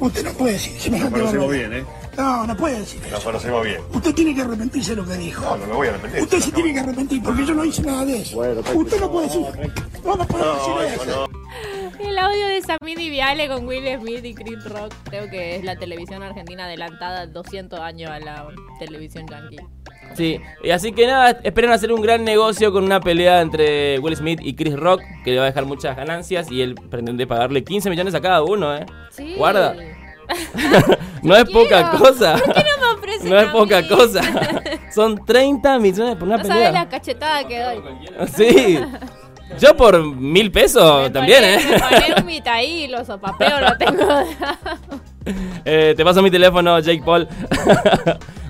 Usted 0.00 0.24
no 0.24 0.32
puede 0.32 0.52
decir 0.52 0.80
semejante 0.80 1.20
barbaridad. 1.22 1.48
bien, 1.48 1.72
¿eh? 1.72 1.84
No, 2.16 2.46
no 2.48 2.56
puede 2.56 2.80
decir 2.80 3.00
eso. 3.06 3.16
No 3.16 3.22
conocemos 3.22 3.64
bien. 3.64 3.80
Usted 3.92 4.12
tiene 4.14 4.34
que 4.34 4.40
arrepentirse 4.42 4.90
de 4.90 4.96
lo 4.96 5.06
que 5.06 5.14
dijo. 5.14 5.40
No, 5.44 5.56
no 5.56 5.66
me 5.66 5.72
voy 5.72 5.86
a 5.86 5.90
arrepentir. 5.90 6.22
Usted 6.22 6.40
se 6.40 6.50
tiene 6.52 6.74
que 6.74 6.80
arrepentir 6.80 7.22
porque 7.22 7.46
yo 7.46 7.54
no 7.54 7.64
hice 7.64 7.82
nada 7.82 8.04
de 8.04 8.22
eso. 8.22 8.38
Usted 8.38 9.00
no 9.00 9.10
puede 9.12 9.26
decir. 9.28 9.46
No, 10.04 10.16
no 10.16 10.26
puede 10.26 10.44
decir 10.44 11.00
eso. 11.02 11.28
El 12.00 12.18
audio 12.18 12.46
de 12.46 12.62
Samir 12.62 12.98
y 13.00 13.10
Viale 13.10 13.48
con 13.48 13.66
Will 13.66 13.84
Smith 14.00 14.24
y 14.24 14.34
Chris 14.34 14.64
Rock. 14.64 14.92
Creo 15.04 15.28
que 15.30 15.56
es 15.56 15.64
la 15.64 15.76
televisión 15.76 16.22
argentina 16.22 16.64
adelantada 16.64 17.26
200 17.26 17.78
años 17.80 18.10
a 18.10 18.18
la 18.20 18.46
televisión 18.80 19.26
yankee. 19.28 19.58
Sí, 20.14 20.40
y 20.64 20.70
así 20.70 20.92
que 20.92 21.06
nada, 21.06 21.38
esperan 21.44 21.70
hacer 21.72 21.92
un 21.92 22.02
gran 22.02 22.24
negocio 22.24 22.72
con 22.72 22.84
una 22.84 23.00
pelea 23.00 23.40
entre 23.40 23.98
Will 24.00 24.16
Smith 24.16 24.40
y 24.42 24.54
Chris 24.54 24.74
Rock, 24.74 25.00
que 25.24 25.30
le 25.32 25.36
va 25.38 25.44
a 25.44 25.46
dejar 25.46 25.64
muchas 25.64 25.96
ganancias 25.96 26.50
y 26.50 26.60
él 26.62 26.74
pretende 26.74 27.26
pagarle 27.26 27.62
15 27.62 27.88
millones 27.90 28.14
a 28.14 28.20
cada 28.20 28.42
uno, 28.42 28.74
¿eh? 28.76 28.84
Sí. 29.10 29.34
Guarda. 29.36 29.74
No 31.22 31.34
es 31.36 31.44
poca 31.50 31.90
cosa. 31.92 32.36
¿Por 32.36 32.54
qué 32.54 32.64
no 32.80 33.28
No 33.28 33.38
es 33.40 33.48
poca 33.48 33.80
mí? 33.82 33.88
cosa. 33.88 34.20
Son 34.94 35.24
30 35.24 35.78
millones 35.78 36.16
por 36.16 36.28
una 36.28 36.36
No 36.38 36.44
sabes 36.44 36.62
la 36.64 36.68
pelea. 36.68 36.88
cachetada 36.88 37.46
que 37.46 37.60
doy. 37.60 37.82
Sí. 38.36 38.78
Yo 39.58 39.76
por 39.76 40.02
mil 40.14 40.52
pesos 40.52 41.04
Me 41.04 41.10
también, 41.10 41.42
¿eh? 41.42 41.58
me 42.08 42.20
un 42.20 42.26
mitaí, 42.26 42.86
lo 42.88 43.04
sopapeo, 43.04 43.60
lo 43.60 43.76
tengo. 43.78 44.24
Eh, 45.64 45.94
te 45.96 46.04
paso 46.04 46.22
mi 46.22 46.30
teléfono, 46.30 46.78
Jake 46.80 47.02
Paul. 47.04 47.26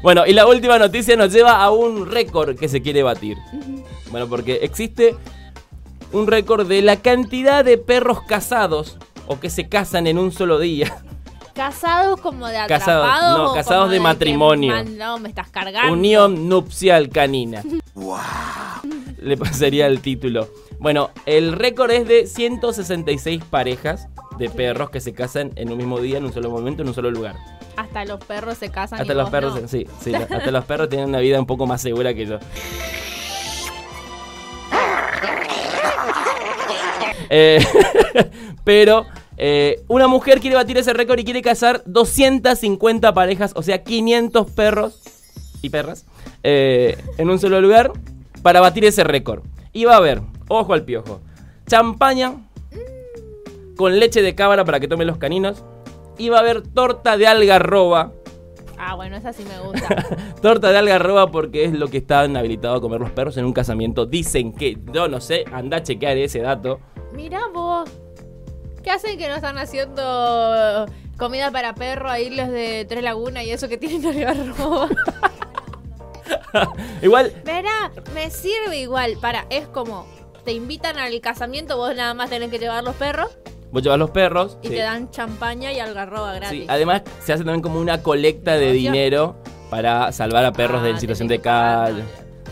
Bueno, 0.02 0.26
y 0.26 0.32
la 0.32 0.46
última 0.46 0.78
noticia 0.78 1.16
nos 1.16 1.32
lleva 1.32 1.62
a 1.62 1.70
un 1.70 2.10
récord 2.10 2.56
que 2.56 2.68
se 2.68 2.82
quiere 2.82 3.02
batir. 3.02 3.36
Bueno, 4.10 4.28
porque 4.28 4.60
existe 4.62 5.16
un 6.12 6.26
récord 6.26 6.66
de 6.66 6.82
la 6.82 6.96
cantidad 6.96 7.64
de 7.64 7.78
perros 7.78 8.22
casados 8.22 8.96
o 9.26 9.38
que 9.40 9.50
se 9.50 9.68
casan 9.68 10.06
en 10.06 10.18
un 10.18 10.32
solo 10.32 10.58
día. 10.58 10.96
¿Casados 11.54 12.20
como 12.20 12.46
de 12.46 12.54
Casados, 12.68 13.04
atrapados? 13.04 13.38
no, 13.38 13.50
o 13.50 13.54
casados 13.54 13.90
de 13.90 13.96
que, 13.96 14.02
matrimonio. 14.02 14.72
man, 14.72 14.96
no, 14.96 15.18
me 15.18 15.28
estás 15.28 15.50
cargando. 15.50 15.92
Unión 15.92 16.48
nupcial 16.48 17.08
canina. 17.08 17.64
Le 19.20 19.36
pasaría 19.36 19.88
el 19.88 20.00
título. 20.00 20.48
Bueno, 20.78 21.10
el 21.26 21.52
récord 21.52 21.90
es 21.90 22.06
de 22.06 22.28
166 22.28 23.42
parejas 23.50 24.06
de 24.38 24.48
perros 24.48 24.90
que 24.90 25.00
se 25.00 25.12
casan 25.12 25.50
en 25.56 25.72
un 25.72 25.78
mismo 25.78 25.98
día, 25.98 26.18
en 26.18 26.26
un 26.26 26.32
solo 26.32 26.48
momento, 26.48 26.82
en 26.82 26.88
un 26.88 26.94
solo 26.94 27.10
lugar. 27.10 27.34
Hasta 27.78 28.04
los 28.04 28.18
perros 28.24 28.58
se 28.58 28.70
casan 28.70 29.00
Hasta 29.00 29.12
y 29.12 29.16
los 29.16 29.26
vos 29.26 29.30
perros, 29.30 29.62
no. 29.62 29.68
sí, 29.68 29.86
sí, 30.00 30.12
hasta 30.14 30.50
los 30.50 30.64
perros 30.64 30.88
tienen 30.88 31.08
una 31.08 31.20
vida 31.20 31.38
un 31.38 31.46
poco 31.46 31.64
más 31.64 31.80
segura 31.80 32.12
que 32.12 32.26
yo. 32.26 32.38
Eh, 37.30 37.64
pero 38.64 39.06
eh, 39.36 39.84
una 39.86 40.08
mujer 40.08 40.40
quiere 40.40 40.56
batir 40.56 40.76
ese 40.76 40.92
récord 40.92 41.20
y 41.20 41.24
quiere 41.24 41.40
casar 41.40 41.82
250 41.86 43.14
parejas, 43.14 43.52
o 43.54 43.62
sea, 43.62 43.84
500 43.84 44.50
perros 44.50 45.00
y 45.62 45.68
perras 45.68 46.04
eh, 46.42 46.98
en 47.16 47.30
un 47.30 47.38
solo 47.38 47.60
lugar 47.60 47.92
para 48.42 48.60
batir 48.60 48.86
ese 48.86 49.04
récord. 49.04 49.44
Y 49.72 49.84
va 49.84 49.94
a 49.94 49.98
haber, 49.98 50.20
ojo 50.48 50.72
al 50.72 50.84
piojo, 50.84 51.20
champaña 51.68 52.34
con 53.76 54.00
leche 54.00 54.20
de 54.20 54.34
cabra 54.34 54.64
para 54.64 54.80
que 54.80 54.88
tomen 54.88 55.06
los 55.06 55.18
caninos. 55.18 55.62
Va 56.28 56.38
a 56.38 56.40
haber 56.40 56.62
torta 56.62 57.16
de 57.16 57.26
algarroba 57.26 58.12
Ah, 58.78 58.94
bueno, 58.94 59.16
esa 59.16 59.32
sí 59.32 59.44
me 59.44 59.58
gusta. 59.58 60.06
Torta 60.40 60.70
de 60.70 60.78
algarroba 60.78 61.30
porque 61.30 61.64
es 61.64 61.72
lo 61.72 61.88
que 61.88 61.98
están 61.98 62.36
habilitados 62.36 62.78
a 62.78 62.80
comer 62.80 63.00
los 63.00 63.10
perros 63.10 63.36
en 63.36 63.44
un 63.44 63.52
casamiento. 63.52 64.06
Dicen 64.06 64.52
que, 64.52 64.78
yo 64.92 65.08
no 65.08 65.20
sé, 65.20 65.44
anda 65.52 65.78
a 65.78 65.82
chequear 65.82 66.16
ese 66.16 66.40
dato. 66.40 66.78
Mirá 67.12 67.48
vos. 67.52 67.90
¿Qué 68.84 68.92
hacen 68.92 69.18
que 69.18 69.28
no 69.28 69.34
están 69.34 69.58
haciendo 69.58 70.86
comida 71.18 71.50
para 71.50 71.74
perro 71.74 72.08
ahí 72.08 72.30
los 72.30 72.48
de 72.48 72.86
Tres 72.88 73.02
Lagunas 73.02 73.44
y 73.44 73.50
eso 73.50 73.68
que 73.68 73.78
tienen 73.78 74.06
algarroba? 74.28 74.88
Igual, 77.02 77.32
Verá, 77.44 77.90
me 78.14 78.30
sirve 78.30 78.78
igual. 78.78 79.16
Para, 79.20 79.46
es 79.50 79.66
como, 79.66 80.06
te 80.44 80.52
invitan 80.52 80.98
al 80.98 81.20
casamiento, 81.20 81.76
vos 81.76 81.96
nada 81.96 82.14
más 82.14 82.30
tenés 82.30 82.50
que 82.50 82.60
llevar 82.60 82.84
los 82.84 82.94
perros 82.94 83.36
vos 83.70 83.82
llevas 83.82 83.98
los 83.98 84.10
perros. 84.10 84.58
y 84.62 84.68
sí. 84.68 84.74
te 84.74 84.80
dan 84.80 85.10
champaña 85.10 85.72
y 85.72 85.78
algarroba 85.80 86.34
gratis. 86.34 86.60
Sí, 86.60 86.66
además 86.68 87.02
se 87.24 87.32
hace 87.32 87.44
también 87.44 87.62
como 87.62 87.80
una 87.80 88.02
colecta 88.02 88.54
de 88.56 88.72
dinero 88.72 89.36
para 89.70 90.10
salvar 90.12 90.44
a 90.44 90.52
perros 90.52 90.82
Ah, 90.84 90.88
en 90.88 90.98
situación 91.00 91.28
de 91.28 91.40
calle. 91.40 92.02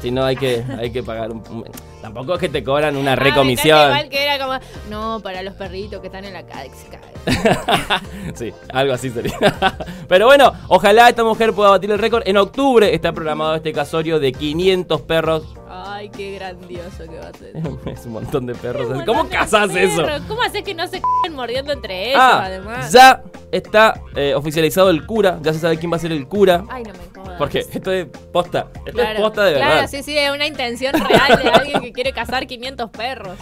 Si 0.02 0.10
no, 0.10 0.24
hay 0.24 0.36
que, 0.36 0.62
hay 0.78 0.90
que 0.90 1.02
pagar 1.02 1.30
un, 1.32 1.64
Tampoco 2.02 2.34
es 2.34 2.40
que 2.40 2.48
te 2.50 2.62
cobran 2.62 2.96
una 2.96 3.12
Ah, 3.12 3.16
recomisión. 3.16 3.88
igual 3.88 4.08
que 4.10 4.22
era 4.22 4.38
como, 4.38 4.58
no, 4.90 5.20
para 5.20 5.42
los 5.42 5.54
perritos 5.54 6.00
que 6.00 6.06
están 6.08 6.24
en 6.26 6.34
la 6.34 6.44
calle. 6.46 6.70
que 6.70 6.76
se 6.76 6.88
caen". 6.88 8.34
sí, 8.34 8.52
algo 8.72 8.92
así 8.92 9.10
sería. 9.10 9.36
Pero 10.08 10.26
bueno, 10.26 10.52
ojalá 10.68 11.08
esta 11.08 11.24
mujer 11.24 11.52
pueda 11.54 11.70
batir 11.70 11.90
el 11.90 11.98
récord. 11.98 12.22
En 12.26 12.36
octubre 12.36 12.94
está 12.94 13.12
programado 13.12 13.54
este 13.56 13.72
casorio 13.72 14.20
de 14.20 14.32
500 14.32 15.00
perros. 15.02 15.44
Ay, 15.84 16.08
qué 16.10 16.34
grandioso 16.34 17.04
que 17.08 17.18
va 17.18 17.28
a 17.28 17.32
ser. 17.32 17.52
es 17.92 18.06
un 18.06 18.12
montón 18.12 18.46
de 18.46 18.54
perros. 18.54 18.84
¿Cómo 18.86 18.94
montón 18.96 19.28
de 19.28 19.36
casas 19.36 19.70
eso? 19.74 19.96
perros. 20.02 20.22
¿Cómo 20.28 20.42
haces 20.42 20.62
que 20.62 20.74
no 20.74 20.86
se 20.86 20.98
c***en 20.98 21.34
mordiendo 21.34 21.72
entre 21.72 22.08
ellos, 22.10 22.20
Ah, 22.22 22.42
además? 22.44 22.92
ya 22.92 23.22
está 23.52 24.00
eh, 24.14 24.34
oficializado 24.34 24.90
el 24.90 25.04
cura. 25.06 25.38
Ya 25.42 25.52
se 25.52 25.58
sabe 25.60 25.78
quién 25.78 25.92
va 25.92 25.96
a 25.96 26.00
ser 26.00 26.12
el 26.12 26.26
cura. 26.26 26.64
Ay, 26.68 26.82
no 26.84 26.92
me 26.92 27.20
jodas. 27.22 27.38
Porque 27.38 27.58
esto 27.60 27.92
es 27.92 28.06
posta. 28.32 28.68
Esto 28.74 28.88
es 28.88 28.94
Claro, 28.94 29.20
posta 29.20 29.44
de 29.44 29.54
claro, 29.54 29.74
verdad. 29.74 29.88
sí, 29.90 30.02
sí, 30.02 30.16
es 30.16 30.30
una 30.30 30.46
intención 30.46 30.92
real 30.94 31.42
de 31.42 31.48
alguien 31.50 31.80
que 31.82 31.92
quiere 31.92 32.12
cazar 32.12 32.46
500 32.46 32.90
perros. 32.90 33.36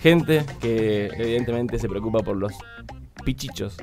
Gente 0.00 0.44
que 0.60 1.06
evidentemente 1.16 1.78
se 1.78 1.88
preocupa 1.88 2.20
por 2.20 2.36
los 2.36 2.52
pichichos. 3.24 3.76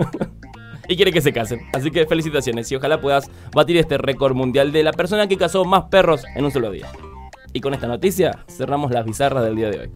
y 0.88 0.96
quiere 0.96 1.12
que 1.12 1.20
se 1.20 1.32
casen. 1.32 1.60
Así 1.72 1.90
que 1.90 2.06
felicitaciones 2.06 2.70
y 2.70 2.76
ojalá 2.76 3.00
puedas 3.00 3.30
batir 3.54 3.76
este 3.76 3.98
récord 3.98 4.34
mundial 4.34 4.72
de 4.72 4.82
la 4.82 4.92
persona 4.92 5.26
que 5.26 5.36
cazó 5.36 5.64
más 5.64 5.84
perros 5.84 6.24
en 6.34 6.44
un 6.44 6.50
solo 6.50 6.70
día. 6.70 6.90
Y 7.52 7.60
con 7.60 7.72
esta 7.72 7.86
noticia 7.86 8.44
cerramos 8.48 8.90
las 8.90 9.04
bizarras 9.04 9.44
del 9.44 9.56
día 9.56 9.70
de 9.70 9.80
hoy. 9.80 9.90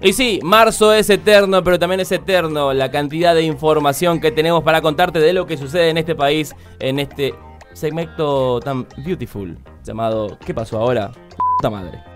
Y 0.00 0.12
sí, 0.12 0.38
marzo 0.42 0.94
es 0.94 1.10
eterno, 1.10 1.64
pero 1.64 1.78
también 1.78 2.00
es 2.00 2.12
eterno 2.12 2.72
la 2.72 2.90
cantidad 2.90 3.34
de 3.34 3.42
información 3.42 4.20
que 4.20 4.30
tenemos 4.30 4.62
para 4.62 4.80
contarte 4.80 5.18
de 5.18 5.32
lo 5.32 5.46
que 5.46 5.56
sucede 5.56 5.90
en 5.90 5.98
este 5.98 6.14
país, 6.14 6.54
en 6.78 7.00
este 7.00 7.34
segmento 7.72 8.60
tan 8.60 8.86
beautiful 8.98 9.58
llamado 9.84 10.38
¿Qué 10.44 10.54
pasó 10.54 10.78
ahora? 10.78 11.10
Puta 11.58 11.70
madre. 11.70 12.11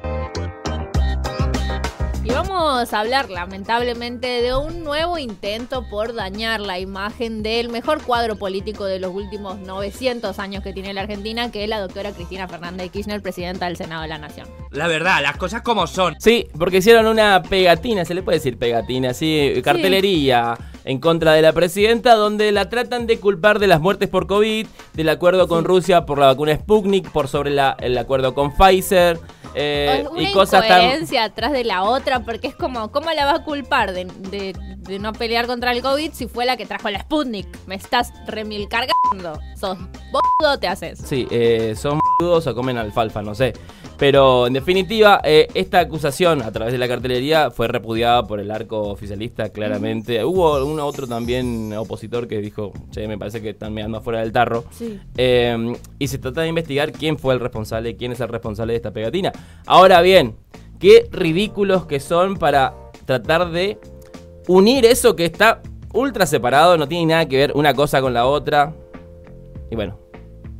Vamos 2.48 2.92
a 2.94 3.00
hablar 3.00 3.28
lamentablemente 3.28 4.26
de 4.40 4.54
un 4.54 4.82
nuevo 4.84 5.18
intento 5.18 5.84
por 5.90 6.14
dañar 6.14 6.60
la 6.60 6.78
imagen 6.78 7.42
del 7.42 7.68
mejor 7.68 8.02
cuadro 8.02 8.36
político 8.36 8.84
de 8.84 8.98
los 8.98 9.12
últimos 9.14 9.58
900 9.58 10.38
años 10.38 10.62
que 10.62 10.72
tiene 10.72 10.94
la 10.94 11.02
Argentina, 11.02 11.50
que 11.50 11.64
es 11.64 11.68
la 11.68 11.80
doctora 11.80 12.12
Cristina 12.12 12.46
Fernández 12.48 12.84
de 12.84 12.88
Kirchner, 12.90 13.20
presidenta 13.20 13.66
del 13.66 13.76
Senado 13.76 14.02
de 14.02 14.08
la 14.08 14.18
Nación. 14.18 14.46
La 14.70 14.86
verdad, 14.86 15.20
las 15.22 15.36
cosas 15.36 15.62
como 15.62 15.86
son. 15.86 16.14
Sí, 16.20 16.48
porque 16.58 16.78
hicieron 16.78 17.06
una 17.06 17.42
pegatina, 17.42 18.04
se 18.04 18.14
le 18.14 18.22
puede 18.22 18.38
decir 18.38 18.58
pegatina, 18.58 19.12
sí, 19.12 19.60
cartelería 19.64 20.56
en 20.84 20.98
contra 21.00 21.32
de 21.32 21.42
la 21.42 21.52
presidenta, 21.52 22.14
donde 22.14 22.52
la 22.52 22.68
tratan 22.68 23.06
de 23.06 23.18
culpar 23.18 23.58
de 23.58 23.66
las 23.66 23.80
muertes 23.80 24.08
por 24.08 24.26
COVID, 24.26 24.66
del 24.94 25.08
acuerdo 25.08 25.48
con 25.48 25.64
Rusia 25.64 26.06
por 26.06 26.18
la 26.18 26.26
vacuna 26.26 26.54
Sputnik, 26.54 27.10
por 27.10 27.28
sobre 27.28 27.50
la- 27.50 27.76
el 27.80 27.98
acuerdo 27.98 28.34
con 28.34 28.52
Pfizer. 28.56 29.18
Eh, 29.56 30.04
una 30.10 30.22
y 30.22 30.32
cosas 30.32 30.66
tan 30.68 30.82
incoherencia 30.82 31.24
atrás 31.24 31.52
de 31.52 31.64
la 31.64 31.82
otra, 31.84 32.20
porque 32.24 32.46
es 32.48 32.54
como, 32.54 32.92
¿cómo 32.92 33.10
la 33.12 33.24
va 33.24 33.34
a 33.36 33.44
culpar 33.44 33.92
de, 33.92 34.04
de- 34.30 34.54
de 34.86 34.98
no 35.00 35.12
pelear 35.12 35.48
contra 35.48 35.72
el 35.72 35.82
COVID 35.82 36.12
si 36.12 36.28
fue 36.28 36.44
la 36.46 36.56
que 36.56 36.64
trajo 36.66 36.88
la 36.90 37.00
Sputnik? 37.00 37.48
Me 37.66 37.74
estás 37.74 38.12
remil 38.26 38.68
cargando. 38.68 39.40
Sos 39.58 39.76
boludo, 40.12 40.58
te 40.60 40.68
haces. 40.68 40.98
Sí, 41.00 41.26
eh, 41.30 41.74
son 41.76 41.98
boludos 42.20 42.46
o 42.46 42.54
comen 42.54 42.76
alfalfa, 42.78 43.20
no 43.22 43.34
sé. 43.34 43.52
Pero 43.98 44.46
en 44.46 44.52
definitiva, 44.52 45.20
eh, 45.24 45.48
esta 45.54 45.80
acusación 45.80 46.42
a 46.42 46.52
través 46.52 46.72
de 46.72 46.78
la 46.78 46.86
cartelería 46.86 47.50
fue 47.50 47.66
repudiada 47.66 48.26
por 48.26 48.40
el 48.40 48.50
arco 48.50 48.82
oficialista, 48.82 49.48
claramente. 49.48 50.22
Hubo 50.22 50.64
uno 50.66 50.84
otro 50.84 51.06
también 51.06 51.72
opositor 51.72 52.28
que 52.28 52.40
dijo, 52.40 52.72
che, 52.90 53.08
me 53.08 53.16
parece 53.16 53.40
que 53.40 53.50
están 53.50 53.72
mirando 53.72 53.98
afuera 53.98 54.20
del 54.20 54.32
tarro. 54.32 54.64
Sí. 54.70 55.00
Eh, 55.16 55.76
y 55.98 56.08
se 56.08 56.18
trata 56.18 56.42
de 56.42 56.48
investigar 56.48 56.92
quién 56.92 57.18
fue 57.18 57.32
el 57.32 57.40
responsable, 57.40 57.96
quién 57.96 58.12
es 58.12 58.20
el 58.20 58.28
responsable 58.28 58.74
de 58.74 58.76
esta 58.76 58.92
pegatina. 58.92 59.32
Ahora 59.64 60.02
bien, 60.02 60.36
qué 60.78 61.08
ridículos 61.10 61.86
que 61.86 61.98
son 61.98 62.36
para 62.36 62.74
tratar 63.06 63.50
de 63.50 63.78
unir 64.46 64.84
eso 64.84 65.16
que 65.16 65.24
está 65.24 65.62
ultra 65.94 66.26
separado, 66.26 66.76
no 66.76 66.86
tiene 66.86 67.06
nada 67.06 67.26
que 67.26 67.36
ver 67.36 67.52
una 67.54 67.72
cosa 67.72 68.02
con 68.02 68.12
la 68.12 68.26
otra. 68.26 68.74
Y 69.70 69.74
bueno, 69.74 69.98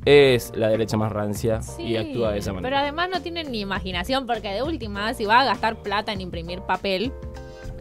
es 0.07 0.53
la 0.55 0.69
derecha 0.69 0.97
más 0.97 1.13
rancia 1.13 1.61
y 1.79 1.97
actúa 1.97 2.33
de 2.33 2.39
esa 2.39 2.53
manera. 2.53 2.69
Pero 2.69 2.81
además 2.81 3.11
no 3.13 3.21
tienen 3.21 3.51
ni 3.51 3.61
imaginación, 3.61 4.25
porque 4.27 4.49
de 4.49 4.63
última, 4.63 5.13
si 5.15 5.27
vas 5.27 5.43
a 5.43 5.45
gastar 5.45 5.83
plata 5.83 6.13
en 6.13 6.21
imprimir 6.21 6.61
papel, 6.63 7.13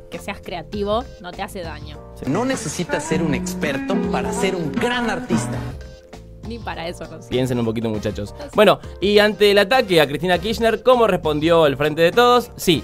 que 0.09 0.17
seas 0.17 0.41
creativo, 0.41 1.05
no 1.21 1.31
te 1.31 1.43
hace 1.43 1.61
daño. 1.61 1.99
No 2.27 2.43
necesitas 2.43 3.03
ser 3.03 3.21
un 3.21 3.35
experto 3.35 3.95
para 4.11 4.33
ser 4.33 4.55
un 4.55 4.71
gran 4.71 5.09
artista. 5.09 5.57
Ni 6.47 6.59
para 6.59 6.87
eso 6.87 7.05
no. 7.07 7.19
Piensen 7.27 7.59
un 7.59 7.65
poquito, 7.65 7.89
muchachos. 7.89 8.33
Bueno, 8.55 8.79
y 9.01 9.19
ante 9.19 9.51
el 9.51 9.57
ataque 9.59 10.01
a 10.01 10.07
Cristina 10.07 10.37
Kirchner, 10.39 10.83
¿cómo 10.83 11.07
respondió 11.07 11.65
el 11.67 11.77
Frente 11.77 12.01
de 12.01 12.11
Todos? 12.11 12.51
Sí, 12.55 12.83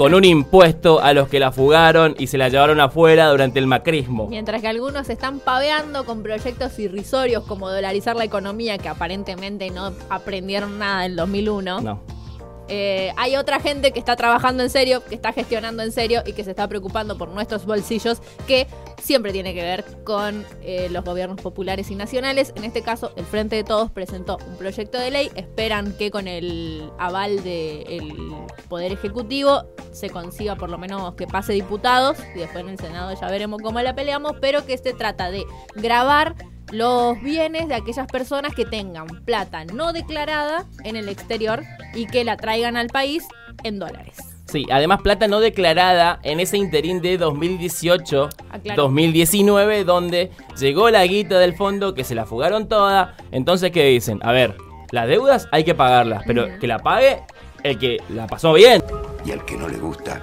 con 0.00 0.14
un 0.14 0.24
impuesto 0.24 1.02
a 1.02 1.12
los 1.12 1.28
que 1.28 1.38
la 1.38 1.52
fugaron 1.52 2.14
y 2.18 2.28
se 2.28 2.38
la 2.38 2.48
llevaron 2.48 2.80
afuera 2.80 3.28
durante 3.28 3.58
el 3.58 3.66
macrismo. 3.66 4.28
Mientras 4.28 4.62
que 4.62 4.68
algunos 4.68 5.10
están 5.10 5.40
paveando 5.40 6.06
con 6.06 6.22
proyectos 6.22 6.78
irrisorios 6.78 7.44
como 7.44 7.68
dolarizar 7.68 8.16
la 8.16 8.24
economía, 8.24 8.78
que 8.78 8.88
aparentemente 8.88 9.68
no 9.68 9.92
aprendieron 10.08 10.78
nada 10.78 11.04
en 11.04 11.16
2001. 11.16 11.82
No. 11.82 12.00
Eh, 12.72 13.12
hay 13.16 13.34
otra 13.34 13.58
gente 13.58 13.90
que 13.90 13.98
está 13.98 14.14
trabajando 14.14 14.62
en 14.62 14.70
serio, 14.70 15.02
que 15.04 15.16
está 15.16 15.32
gestionando 15.32 15.82
en 15.82 15.90
serio 15.90 16.22
y 16.24 16.32
que 16.34 16.44
se 16.44 16.50
está 16.50 16.68
preocupando 16.68 17.18
por 17.18 17.28
nuestros 17.30 17.66
bolsillos, 17.66 18.22
que 18.46 18.68
siempre 19.02 19.32
tiene 19.32 19.52
que 19.54 19.62
ver 19.62 19.84
con 20.04 20.46
eh, 20.62 20.88
los 20.88 21.04
gobiernos 21.04 21.40
populares 21.40 21.90
y 21.90 21.96
nacionales. 21.96 22.52
En 22.54 22.62
este 22.62 22.82
caso, 22.82 23.12
el 23.16 23.24
Frente 23.24 23.56
de 23.56 23.64
Todos 23.64 23.90
presentó 23.90 24.38
un 24.46 24.56
proyecto 24.56 24.98
de 24.98 25.10
ley. 25.10 25.30
Esperan 25.34 25.92
que 25.96 26.12
con 26.12 26.28
el 26.28 26.88
aval 26.96 27.42
del 27.42 28.12
Poder 28.68 28.92
Ejecutivo 28.92 29.64
se 29.90 30.08
consiga 30.08 30.54
por 30.54 30.70
lo 30.70 30.78
menos 30.78 31.14
que 31.14 31.26
pase 31.26 31.52
diputados 31.52 32.18
y 32.36 32.38
después 32.38 32.62
en 32.62 32.70
el 32.70 32.78
Senado 32.78 33.12
ya 33.20 33.26
veremos 33.26 33.60
cómo 33.62 33.80
la 33.80 33.96
peleamos, 33.96 34.34
pero 34.40 34.64
que 34.64 34.78
se 34.78 34.92
trata 34.92 35.32
de 35.32 35.44
grabar 35.74 36.36
los 36.70 37.20
bienes 37.22 37.68
de 37.68 37.74
aquellas 37.74 38.06
personas 38.06 38.54
que 38.54 38.64
tengan 38.64 39.06
plata 39.24 39.64
no 39.64 39.92
declarada 39.92 40.66
en 40.84 40.94
el 40.96 41.08
exterior 41.08 41.64
y 41.94 42.06
que 42.06 42.24
la 42.24 42.36
traigan 42.36 42.76
al 42.76 42.88
país 42.88 43.26
en 43.62 43.78
dólares. 43.78 44.16
Sí, 44.46 44.66
además 44.70 45.00
plata 45.02 45.28
no 45.28 45.38
declarada 45.38 46.18
en 46.24 46.40
ese 46.40 46.56
interín 46.56 47.00
de 47.00 47.20
2018-2019, 47.20 49.84
donde 49.84 50.32
llegó 50.58 50.90
la 50.90 51.06
guita 51.06 51.38
del 51.38 51.54
fondo, 51.54 51.94
que 51.94 52.02
se 52.02 52.16
la 52.16 52.26
fugaron 52.26 52.68
toda. 52.68 53.14
Entonces, 53.30 53.70
¿qué 53.70 53.84
dicen? 53.84 54.18
A 54.22 54.32
ver, 54.32 54.56
las 54.90 55.06
deudas 55.06 55.46
hay 55.52 55.62
que 55.62 55.76
pagarlas, 55.76 56.24
pero 56.26 56.58
que 56.58 56.66
la 56.66 56.80
pague 56.80 57.22
el 57.62 57.78
que 57.78 57.98
la 58.08 58.26
pasó 58.26 58.52
bien. 58.52 58.82
Y 59.24 59.30
al 59.30 59.44
que 59.44 59.56
no 59.56 59.68
le 59.68 59.78
gusta, 59.78 60.20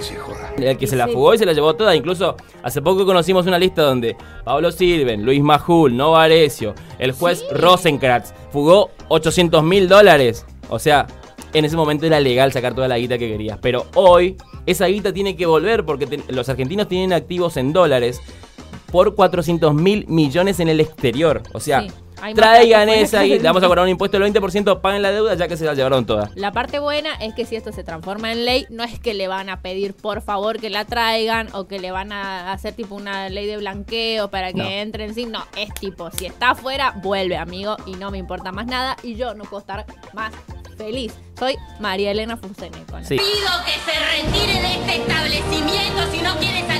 que 0.00 0.06
se 0.06 0.16
joda. 0.16 0.52
El 0.56 0.76
que 0.78 0.86
se 0.86 0.96
la 0.96 1.06
fugó 1.08 1.34
y 1.34 1.38
se 1.38 1.46
la 1.46 1.52
llevó 1.52 1.74
toda. 1.74 1.94
Incluso 1.94 2.36
hace 2.62 2.80
poco 2.82 3.04
conocimos 3.06 3.46
una 3.46 3.58
lista 3.58 3.82
donde 3.82 4.16
Pablo 4.44 4.72
Silven, 4.72 5.24
Luis 5.24 5.42
Majul, 5.42 5.96
Nova 5.96 6.24
Arecio, 6.24 6.74
el 6.98 7.12
juez 7.12 7.44
Rosenkratz 7.52 8.32
fugó 8.50 8.90
800 9.08 9.62
mil 9.62 9.88
dólares. 9.88 10.46
O 10.68 10.78
sea, 10.78 11.06
en 11.52 11.64
ese 11.64 11.76
momento 11.76 12.06
era 12.06 12.20
legal 12.20 12.52
sacar 12.52 12.74
toda 12.74 12.88
la 12.88 12.98
guita 12.98 13.18
que 13.18 13.28
querías. 13.28 13.58
Pero 13.60 13.86
hoy 13.94 14.36
esa 14.66 14.86
guita 14.86 15.12
tiene 15.12 15.36
que 15.36 15.46
volver 15.46 15.84
porque 15.84 16.06
te- 16.06 16.32
los 16.32 16.48
argentinos 16.48 16.88
tienen 16.88 17.12
activos 17.12 17.56
en 17.56 17.72
dólares 17.72 18.20
por 18.90 19.14
400 19.14 19.74
mil 19.74 20.06
millones 20.08 20.60
en 20.60 20.68
el 20.68 20.80
exterior. 20.80 21.42
O 21.52 21.60
sea, 21.60 21.82
Sí, 21.82 21.90
hay 22.22 22.34
más 22.34 22.44
traigan 22.44 22.88
esa 22.90 23.24
y 23.24 23.30
le 23.38 23.42
vamos 23.44 23.62
a 23.62 23.66
cobrar 23.66 23.84
un 23.84 23.90
impuesto 23.92 24.18
del 24.18 24.32
20%, 24.32 24.80
paguen 24.82 25.00
la 25.02 25.10
deuda 25.10 25.34
ya 25.34 25.48
que 25.48 25.56
se 25.56 25.64
la 25.64 25.74
llevaron 25.74 26.04
toda. 26.04 26.30
La 26.34 26.52
parte 26.52 26.78
buena 26.78 27.14
es 27.14 27.34
que 27.34 27.46
si 27.46 27.56
esto 27.56 27.72
se 27.72 27.82
transforma 27.84 28.30
en 28.32 28.44
ley, 28.44 28.66
no 28.68 28.82
es 28.84 28.98
que 28.98 29.14
le 29.14 29.26
van 29.28 29.48
a 29.48 29.60
pedir 29.62 29.94
por 29.94 30.20
favor 30.20 30.58
que 30.60 30.68
la 30.70 30.84
traigan 30.84 31.48
o 31.54 31.66
que 31.66 31.78
le 31.78 31.90
van 31.92 32.12
a 32.12 32.52
hacer 32.52 32.74
tipo 32.74 32.94
una 32.94 33.28
ley 33.30 33.46
de 33.46 33.56
blanqueo 33.56 34.28
para 34.30 34.52
que 34.52 34.58
No. 34.58 34.68
entre 34.68 35.04
en 35.04 35.14
sí. 35.14 35.26
No, 35.26 35.44
es 35.56 35.72
tipo, 35.74 36.10
si 36.10 36.26
está 36.26 36.50
afuera, 36.50 36.94
vuelve, 37.02 37.36
amigo, 37.36 37.76
y 37.86 37.92
no 37.92 38.10
me 38.10 38.18
importa 38.18 38.52
más 38.52 38.66
nada 38.66 38.96
y 39.02 39.14
yo 39.14 39.34
no 39.34 39.44
puedo 39.44 39.60
estar 39.60 39.86
más 40.12 40.32
feliz. 40.76 41.14
Soy 41.38 41.56
María 41.78 42.10
Elena 42.10 42.36
Fuseneco. 42.36 42.98
Sí. 43.02 43.16
Pido 43.16 43.50
que 43.64 43.72
se 43.90 43.98
retire 43.98 44.60
de 44.60 44.74
este 44.74 44.96
establecimiento 45.02 46.02
si 46.12 46.22
no 46.22 46.36
quiere 46.38 46.60
salir 46.66 46.79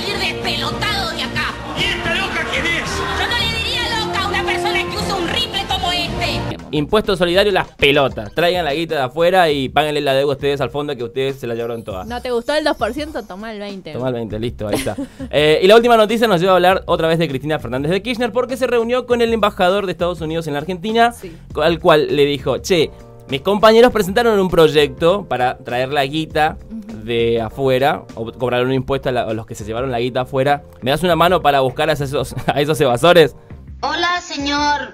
Impuesto 6.71 7.15
solidario 7.17 7.51
las 7.51 7.67
pelotas. 7.69 8.33
Traigan 8.33 8.63
la 8.65 8.73
guita 8.73 8.95
de 8.95 9.01
afuera 9.01 9.49
y 9.51 9.69
páguenle 9.69 10.01
la 10.01 10.13
deuda 10.13 10.31
a 10.33 10.35
ustedes 10.35 10.61
al 10.61 10.69
fondo 10.69 10.95
que 10.95 11.03
ustedes 11.03 11.35
se 11.37 11.47
la 11.47 11.53
llevaron 11.55 11.83
toda. 11.83 12.05
¿No 12.05 12.21
te 12.21 12.31
gustó 12.31 12.53
el 12.55 12.65
2%? 12.65 13.27
Toma 13.27 13.51
el 13.53 13.61
20%. 13.61 13.93
Toma 13.93 14.07
el 14.07 14.13
20, 14.15 14.39
listo, 14.39 14.67
ahí 14.67 14.75
está. 14.75 14.95
Eh, 15.29 15.59
y 15.63 15.67
la 15.67 15.75
última 15.75 15.95
noticia 15.97 16.27
nos 16.27 16.39
lleva 16.41 16.53
a 16.53 16.55
hablar 16.55 16.83
otra 16.87 17.07
vez 17.07 17.19
de 17.19 17.27
Cristina 17.27 17.59
Fernández 17.59 17.91
de 17.91 18.01
Kirchner 18.01 18.31
porque 18.31 18.57
se 18.57 18.67
reunió 18.67 19.05
con 19.05 19.21
el 19.21 19.31
embajador 19.33 19.85
de 19.85 19.91
Estados 19.93 20.19
Unidos 20.21 20.47
en 20.47 20.53
la 20.53 20.59
Argentina, 20.59 21.11
Sí. 21.11 21.35
al 21.55 21.79
cual 21.79 22.15
le 22.15 22.25
dijo, 22.25 22.57
che, 22.59 22.89
mis 23.29 23.41
compañeros 23.41 23.91
presentaron 23.91 24.39
un 24.39 24.49
proyecto 24.49 25.25
para 25.25 25.57
traer 25.57 25.89
la 25.93 26.05
guita 26.05 26.57
de 27.03 27.39
afuera 27.41 28.03
o 28.15 28.31
cobrar 28.31 28.65
un 28.65 28.73
impuesto 28.73 29.09
a, 29.09 29.11
la- 29.11 29.21
a 29.23 29.33
los 29.33 29.45
que 29.45 29.55
se 29.55 29.63
llevaron 29.63 29.89
la 29.91 29.99
guita 29.99 30.21
afuera. 30.21 30.63
¿Me 30.81 30.91
das 30.91 31.03
una 31.03 31.15
mano 31.15 31.41
para 31.41 31.61
buscar 31.61 31.89
a 31.89 31.93
esos, 31.93 32.35
a 32.47 32.59
esos 32.61 32.79
evasores? 32.81 33.35
Hola, 33.81 34.19
señor 34.21 34.93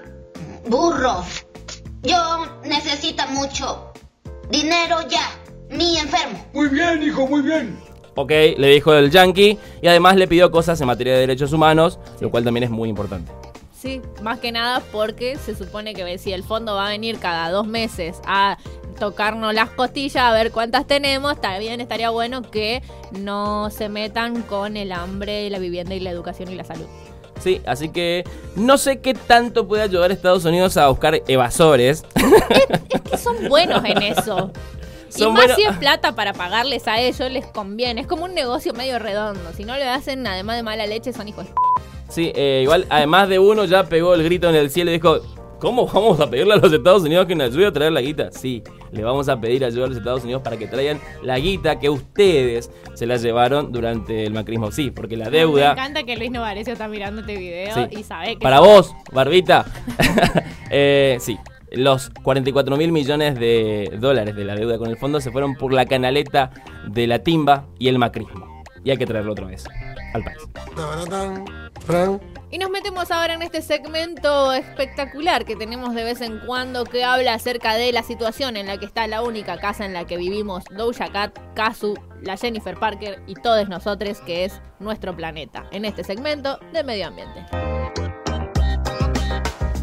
burro. 0.70 1.24
Yo 2.04 2.46
necesito 2.64 3.24
mucho 3.30 3.92
dinero 4.50 4.98
ya. 5.10 5.32
Mi 5.70 5.98
enfermo. 5.98 6.46
Muy 6.54 6.70
bien, 6.70 7.04
hijo, 7.04 7.28
muy 7.28 7.42
bien. 7.42 7.78
Ok, 8.16 8.32
le 8.58 8.68
dijo 8.70 8.94
el 8.94 9.12
yankee 9.12 9.60
y 9.82 9.88
además 9.88 10.16
le 10.16 10.28
pidió 10.28 10.50
cosas 10.50 10.80
en 10.82 10.88
materia 10.88 11.14
de 11.14 11.20
derechos 11.20 11.54
humanos, 11.54 12.00
lo 12.20 12.32
cual 12.32 12.44
también 12.44 12.64
es 12.64 12.70
muy 12.70 12.90
importante. 12.90 13.32
Sí, 13.78 14.02
más 14.24 14.40
que 14.40 14.52
nada 14.52 14.82
porque 14.92 15.38
se 15.38 15.56
supone 15.56 15.94
que 15.94 16.18
si 16.18 16.34
el 16.34 16.44
fondo 16.44 16.74
va 16.74 16.88
a 16.88 16.90
venir 16.90 17.20
cada 17.20 17.52
dos 17.52 17.68
meses 17.68 18.20
a 18.26 18.58
tocarnos 19.00 19.54
las 19.54 19.70
costillas 19.70 20.24
a 20.24 20.32
ver 20.32 20.52
cuántas 20.52 20.88
tenemos, 20.88 21.40
también 21.40 21.80
estaría 21.80 22.10
bueno 22.10 22.42
que 22.42 22.82
no 23.12 23.70
se 23.70 23.90
metan 23.90 24.42
con 24.42 24.78
el 24.78 24.92
hambre, 24.92 25.50
la 25.52 25.60
vivienda 25.60 25.94
y 25.94 26.00
la 26.00 26.10
educación 26.10 26.52
y 26.52 26.56
la 26.56 26.64
salud. 26.64 26.88
Sí, 27.40 27.62
así 27.66 27.90
que 27.90 28.24
no 28.56 28.78
sé 28.78 29.00
qué 29.00 29.14
tanto 29.14 29.68
puede 29.68 29.84
ayudar 29.84 30.12
a 30.12 30.14
Estados 30.14 30.44
Unidos 30.46 30.76
a 30.78 30.88
buscar 30.90 31.22
evasores. 31.28 32.04
Es 32.90 33.02
que 33.02 33.18
son 33.18 33.48
buenos 33.48 33.84
en 33.86 34.02
eso. 34.02 34.52
y 35.10 35.20
Son 35.20 35.34
más 35.34 35.44
buenos- 35.44 35.56
si 35.58 35.64
es 35.64 35.78
plata 35.80 36.16
para 36.16 36.34
pagarles 36.34 36.88
a 36.88 37.00
ellos, 37.00 37.32
les 37.32 37.46
conviene. 37.46 38.02
Es 38.02 38.08
como 38.08 38.26
un 38.26 38.34
negocio 38.34 38.74
medio 38.74 39.00
redondo. 39.00 39.52
Si 39.56 39.64
no 39.64 39.76
le 39.76 39.88
hacen, 39.88 40.26
además 40.28 40.58
de 40.58 40.64
mala 40.64 40.86
leche, 40.88 41.14
son 41.14 41.28
hijos 41.28 41.46
de... 41.46 41.52
Sí, 42.10 42.32
eh, 42.36 42.62
igual, 42.64 42.86
además 42.90 43.28
de 43.30 43.38
uno 43.38 43.66
ya 43.66 43.84
pegó 43.84 44.14
el 44.14 44.24
grito 44.24 44.50
en 44.50 44.56
el 44.56 44.70
cielo 44.72 44.92
y 44.92 44.94
dijo, 44.96 45.20
¿cómo 45.60 45.86
vamos 45.88 46.20
a 46.20 46.30
pedirle 46.30 46.54
a 46.54 46.58
los 46.58 46.72
Estados 46.72 47.04
Unidos 47.04 47.26
que 47.26 47.36
nos 47.36 47.48
ayude 47.52 47.68
a 47.68 47.72
traer 47.72 47.92
la 47.92 48.02
guita? 48.02 48.32
Sí, 48.32 48.64
le 48.92 49.04
vamos 49.04 49.28
a 49.30 49.40
pedir 49.40 49.64
ayuda 49.66 49.86
a 49.86 49.88
los 49.88 49.98
Estados 49.98 50.24
Unidos 50.24 50.42
para 50.42 50.58
que 50.58 50.68
traigan 50.68 51.00
la 51.24 51.38
guita 51.40 51.80
que 51.80 51.90
ustedes 51.90 52.72
se 52.94 53.06
la 53.06 53.18
llevaron 53.18 53.72
durante 53.72 54.26
el 54.26 54.34
macrismo. 54.34 54.72
Sí, 54.72 54.92
porque 54.92 55.18
la 55.18 55.26
Me 55.26 55.38
deuda... 55.40 55.72
encanta 55.74 56.04
que 56.04 56.16
Luis 56.18 56.32
Novarecio 56.32 56.74
está 56.74 56.88
mirando 56.88 57.22
este 57.22 57.38
video 57.38 57.74
Sí. 57.74 57.82
y 58.00 58.04
sabe 58.04 58.36
que... 58.36 58.42
Para 58.44 58.60
vos, 58.60 58.94
Barbita. 59.12 59.66
Eh, 60.70 61.16
sí, 61.22 61.38
los 61.72 62.10
44 62.24 62.76
mil 62.76 62.92
millones 62.92 63.40
de 63.40 63.90
dólares 64.02 64.36
de 64.36 64.44
la 64.44 64.54
deuda 64.54 64.78
con 64.78 64.90
el 64.90 64.98
fondo 64.98 65.22
se 65.22 65.32
fueron 65.32 65.56
por 65.56 65.72
la 65.72 65.86
canaleta 65.86 66.52
de 66.90 67.08
la 67.08 67.20
timba 67.20 67.68
y 67.80 67.88
el 67.88 67.98
macrismo. 67.98 68.64
Y 68.84 68.92
hay 68.92 68.98
que 68.98 69.06
traerlo 69.06 69.32
otra 69.32 69.46
vez 69.48 69.64
al 70.14 70.24
país. 70.26 70.40
Y 72.50 72.60
nos 72.60 72.70
metemos 72.70 73.12
ahora 73.12 73.34
en 73.34 73.42
este 73.42 73.62
segmento 73.62 74.54
espectacular 74.54 75.44
que 75.44 75.58
tenemos 75.58 75.94
de 75.94 76.06
vez 76.06 76.22
en 76.22 76.40
cuando 76.40 76.86
que 76.86 77.04
habla 77.04 77.34
acerca 77.34 77.76
de 77.76 77.92
la 77.92 78.04
situación 78.04 78.56
en 78.56 78.68
la 78.68 78.78
que 78.78 78.86
está 78.86 79.06
la 79.06 79.22
única 79.22 79.58
casa 79.58 79.86
en 79.86 79.92
la 79.92 80.06
que 80.06 80.16
vivimos 80.16 80.64
Doja 80.72 81.12
Cat, 81.12 81.38
Kazu, 81.56 81.96
la 82.22 82.38
Jennifer 82.38 82.78
Parker 82.80 83.22
y 83.28 83.36
todos 83.36 83.68
nosotros 83.68 84.22
que 84.22 84.46
es 84.46 84.62
nuestro 84.80 85.14
planeta. 85.14 85.68
En 85.72 85.84
este 85.84 86.06
segmento 86.06 86.58
de 86.72 86.86
medio 86.86 87.08
ambiente. 87.08 87.44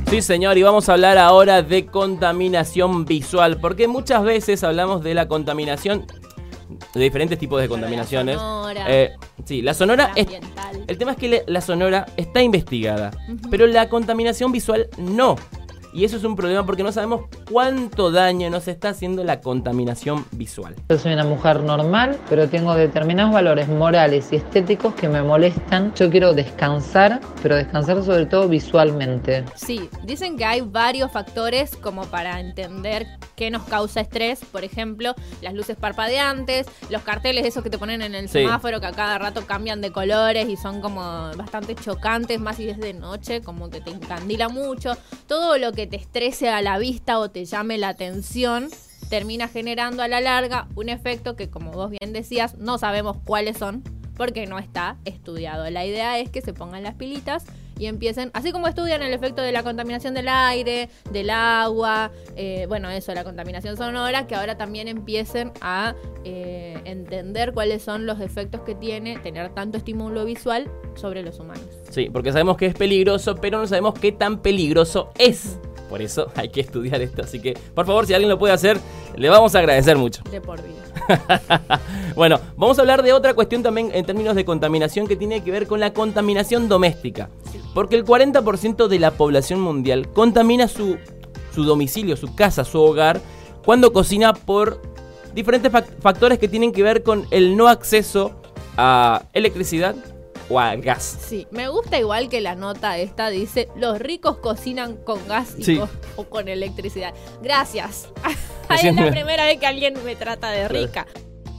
Sí, 0.09 0.23
señor, 0.23 0.57
y 0.57 0.63
vamos 0.63 0.89
a 0.89 0.95
hablar 0.95 1.19
ahora 1.19 1.61
de 1.61 1.85
contaminación 1.85 3.05
visual, 3.05 3.59
porque 3.61 3.89
muchas 3.89 4.23
veces 4.23 4.65
hablamos 4.65 5.03
de 5.03 5.13
la 5.13 5.29
contaminación, 5.29 6.07
de 6.99 7.05
diferentes 7.05 7.39
tipos 7.39 7.61
de 7.61 7.69
contaminaciones. 7.69 8.37
sonora, 8.37 8.87
Eh, 8.89 9.17
sí, 9.45 9.63
la 9.63 9.75
sonora 9.75 10.05
la 10.09 10.13
es... 10.15 10.27
El 10.87 10.99
tema 10.99 11.13
es 11.13 11.17
que 11.17 11.45
la 11.47 11.61
sonora 11.61 12.07
está 12.17 12.43
investigada, 12.43 13.11
pero 13.51 13.67
la 13.67 13.89
contaminación 13.89 14.53
visual 14.53 14.89
no. 14.99 15.37
Y 15.95 16.05
eso 16.05 16.17
es 16.17 16.25
un 16.25 16.35
problema 16.35 16.67
porque 16.67 16.83
no 16.83 16.91
sabemos 16.91 17.27
cuánto 17.51 18.11
daño 18.11 18.51
nos 18.51 18.67
está 18.67 18.89
haciendo 18.89 19.23
la 19.23 19.41
contaminación 19.41 20.25
visual. 20.33 20.75
Yo 20.89 20.99
soy 20.99 21.13
una 21.13 21.23
mujer 21.23 21.61
normal, 21.61 22.19
pero 22.29 22.49
tengo 22.49 22.75
determinados 22.75 23.33
valores 23.33 23.69
morales 23.69 24.27
y 24.33 24.37
estéticos 24.37 24.93
que 24.95 25.09
me 25.09 25.23
molestan. 25.23 25.95
Yo 25.95 26.11
quiero 26.11 26.33
descansar, 26.35 27.21
pero 27.45 27.55
descansar 27.55 28.03
sobre 28.03 28.27
todo 28.27 28.49
visualmente. 28.49 29.45
Sí, 29.55 29.89
dicen 30.03 30.37
que 30.37 30.45
hay 30.45 30.63
varios 30.63 31.13
factores 31.13 31.77
como 31.77 32.03
para 32.07 32.41
entender 32.41 33.07
qué 33.37 33.53
nos 33.53 33.63
causa 33.63 34.01
estrés. 34.01 34.41
Por 34.45 34.65
ejemplo, 34.65 35.15
las 35.43 35.55
luces 35.55 35.77
parpadeantes, 35.77 36.67
los 36.91 37.03
carteles 37.03 37.47
esos 37.47 37.63
que 37.63 37.71
te 37.71 37.79
ponen 37.79 38.03
en 38.03 38.17
el 38.17 38.29
Sí. 38.29 38.41
semáforo 38.41 38.81
que 38.81 38.87
a 38.87 38.93
cada 38.93 39.17
rato 39.19 39.47
cambian 39.47 39.81
de 39.81 39.93
colores 39.93 40.49
y 40.49 40.57
son 40.57 40.81
como 40.81 41.03
bastante 41.37 41.77
chocantes, 41.77 42.41
más 42.41 42.57
si 42.57 42.69
es 42.69 42.79
de 42.79 42.95
noche, 42.95 43.43
como 43.43 43.71
que 43.71 43.81
te 43.81 43.91
encandila 43.91 44.49
mucho. 44.49 44.97
Todo 45.29 45.57
lo 45.57 45.71
que 45.73 45.84
te 45.87 45.97
estrese 45.97 46.49
a 46.49 46.63
la 46.63 46.79
vista 46.79 47.19
o 47.19 47.31
te 47.31 47.45
llame 47.45 47.79
la 47.79 47.89
atención 47.89 48.71
termina 49.09 49.49
generando 49.49 50.03
a 50.03 50.09
la 50.09 50.21
larga 50.21 50.67
un 50.75 50.89
efecto 50.89 51.37
que, 51.37 51.49
como 51.49 51.73
vos 51.73 51.91
bien 51.91 52.13
decías, 52.13 52.57
no 52.59 52.79
sabemos 52.79 53.17
cuáles 53.25 53.59
son 53.59 53.83
porque 54.17 54.47
no 54.47 54.59
está 54.59 54.97
estudiado. 55.05 55.69
La 55.71 55.85
idea 55.85 56.19
es 56.19 56.31
que 56.31 56.41
se 56.41 56.53
pongan 56.53 56.83
las 56.83 56.95
pilitas 56.95 57.45
y 57.79 57.87
empiecen, 57.87 58.31
así 58.35 58.53
como 58.53 58.69
estudian 58.69 59.03
el 59.03 59.13
efecto 59.13 59.43
de 59.43 59.51
la 59.51 59.65
contaminación 59.65 60.15
del 60.15 60.29
aire, 60.29 60.89
del 61.11 61.31
agua, 61.31 62.13
eh, 62.37 62.67
bueno, 62.69 62.89
eso, 62.91 63.13
la 63.15 63.25
contaminación 63.25 63.77
sonora, 63.77 64.29
que 64.29 64.37
ahora 64.37 64.57
también 64.57 64.87
empiecen 64.87 65.51
a 65.61 65.97
eh, 66.25 66.81
entender 66.85 67.53
cuáles 67.53 67.83
son 67.83 68.07
los 68.07 68.21
efectos 68.21 68.61
que 68.61 68.77
tiene 68.77 69.19
tener 69.19 69.53
tanto 69.55 69.79
estímulo 69.79 70.25
visual 70.25 70.71
sobre 70.95 71.23
los 71.23 71.41
humanos. 71.41 71.67
Sí, 71.91 72.09
porque 72.13 72.31
sabemos 72.31 72.57
que 72.57 72.67
es 72.67 72.75
peligroso, 72.75 73.35
pero 73.35 73.59
no 73.59 73.67
sabemos 73.67 73.95
qué 73.95 74.13
tan 74.13 74.41
peligroso 74.41 75.11
es. 75.19 75.59
Por 75.95 76.03
eso 76.03 76.27
hay 76.35 76.49
que 76.49 76.61
estudiar 76.61 77.01
esto. 77.01 77.23
Así 77.23 77.39
que, 77.39 77.57
por 77.73 77.87
favor, 77.87 78.05
si 78.05 78.15
alguien 78.15 78.29
lo 78.29 78.37
puede 78.37 78.53
hacer, 78.53 78.81
le 79.15 79.29
vamos 79.29 79.55
a 79.55 79.61
agradecer 79.61 79.97
mucho. 79.97 80.25
De 80.29 80.41
por 80.41 80.61
vida. 80.61 80.83
bueno, 82.17 82.41
vamos 82.57 82.77
a 82.79 82.81
hablar 82.83 83.05
de 83.05 83.13
otra 83.13 83.33
cuestión 83.33 83.63
también 83.63 83.91
en 83.95 84.05
términos 84.05 84.35
de 84.35 84.45
contaminación 84.45 85.07
que 85.07 85.15
tiene 85.15 85.45
que 85.45 85.53
ver 85.53 85.69
con 85.69 85.79
la 85.79 85.93
contaminación 85.93 86.69
doméstica. 86.69 87.31
Porque 87.75 87.95
el 87.95 88.05
40% 88.05 88.89
de 88.89 88.99
la 88.99 89.13
población 89.13 89.61
mundial 89.61 90.09
contamina 90.13 90.67
su, 90.67 90.97
su 91.55 91.63
domicilio, 91.63 92.17
su 92.17 92.35
casa, 92.35 92.65
su 92.65 92.81
hogar, 92.81 93.21
cuando 93.65 93.93
cocina 93.93 94.33
por 94.35 94.83
diferentes 95.33 95.71
fac- 95.71 95.87
factores 96.01 96.41
que 96.41 96.49
tienen 96.49 96.73
que 96.73 96.83
ver 96.83 97.05
con 97.05 97.25
el 97.31 97.57
no 97.57 97.69
acceso 97.69 98.33
a 98.77 99.27
electricidad, 99.33 99.95
o 100.49 100.61
a 100.61 100.75
gas. 100.77 101.19
Sí, 101.27 101.47
me 101.51 101.69
gusta 101.69 101.99
igual 101.99 102.29
que 102.29 102.41
la 102.41 102.55
nota 102.55 102.99
esta 102.99 103.29
dice, 103.31 103.69
los 103.77 103.99
ricos 103.99 104.37
cocinan 104.39 104.97
con 104.97 105.27
gas 105.27 105.55
y 105.59 105.65
Sí. 105.65 105.77
con- 105.79 105.91
o 106.17 106.25
con 106.25 106.49
electricidad. 106.49 107.15
Gracias. 107.43 108.09
Es 108.71 108.95
la 108.97 109.11
primera 109.11 109.45
vez 109.45 109.59
que 109.61 109.67
alguien 109.67 109.95
me 110.05 110.17
trata 110.17 110.51
de 110.51 110.69
rica. 110.69 111.07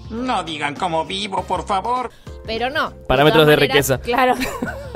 No 0.09 0.43
digan 0.43 0.75
cómo 0.75 1.05
vivo, 1.05 1.43
por 1.43 1.65
favor. 1.65 2.09
Pero 2.45 2.69
no. 2.69 2.91
Parámetros 3.07 3.45
de 3.47 3.53
maneras, 3.55 3.73
riqueza. 3.73 3.97
Claro. 4.01 4.35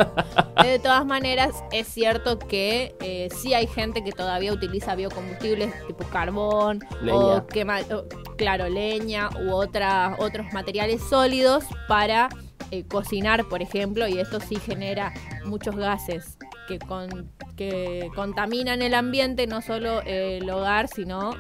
de 0.63 0.79
todas 0.79 1.05
maneras, 1.05 1.63
es 1.71 1.87
cierto 1.87 2.37
que 2.39 2.95
eh, 2.99 3.29
sí 3.41 3.53
hay 3.53 3.67
gente 3.67 4.03
que 4.03 4.11
todavía 4.11 4.51
utiliza 4.53 4.95
biocombustibles 4.95 5.71
tipo 5.87 6.03
carbón 6.05 6.79
Leña. 7.01 7.17
o 7.17 7.47
quema, 7.47 7.79
o, 7.91 8.05
claro, 8.37 8.69
leña 8.69 9.29
u 9.45 9.51
otra, 9.53 10.15
otros 10.19 10.51
materiales 10.53 11.01
sólidos 11.09 11.63
para 11.87 12.29
eh, 12.71 12.83
cocinar, 12.87 13.45
por 13.47 13.61
ejemplo, 13.61 14.07
y 14.07 14.19
esto 14.19 14.39
sí 14.39 14.55
genera 14.57 15.13
muchos 15.45 15.75
gases 15.75 16.37
que, 16.67 16.79
con, 16.79 17.31
que 17.55 18.09
contaminan 18.15 18.81
el 18.81 18.93
ambiente, 18.93 19.47
no 19.47 19.61
solo 19.61 20.01
el 20.05 20.49
hogar, 20.49 20.87
sino 20.87 21.31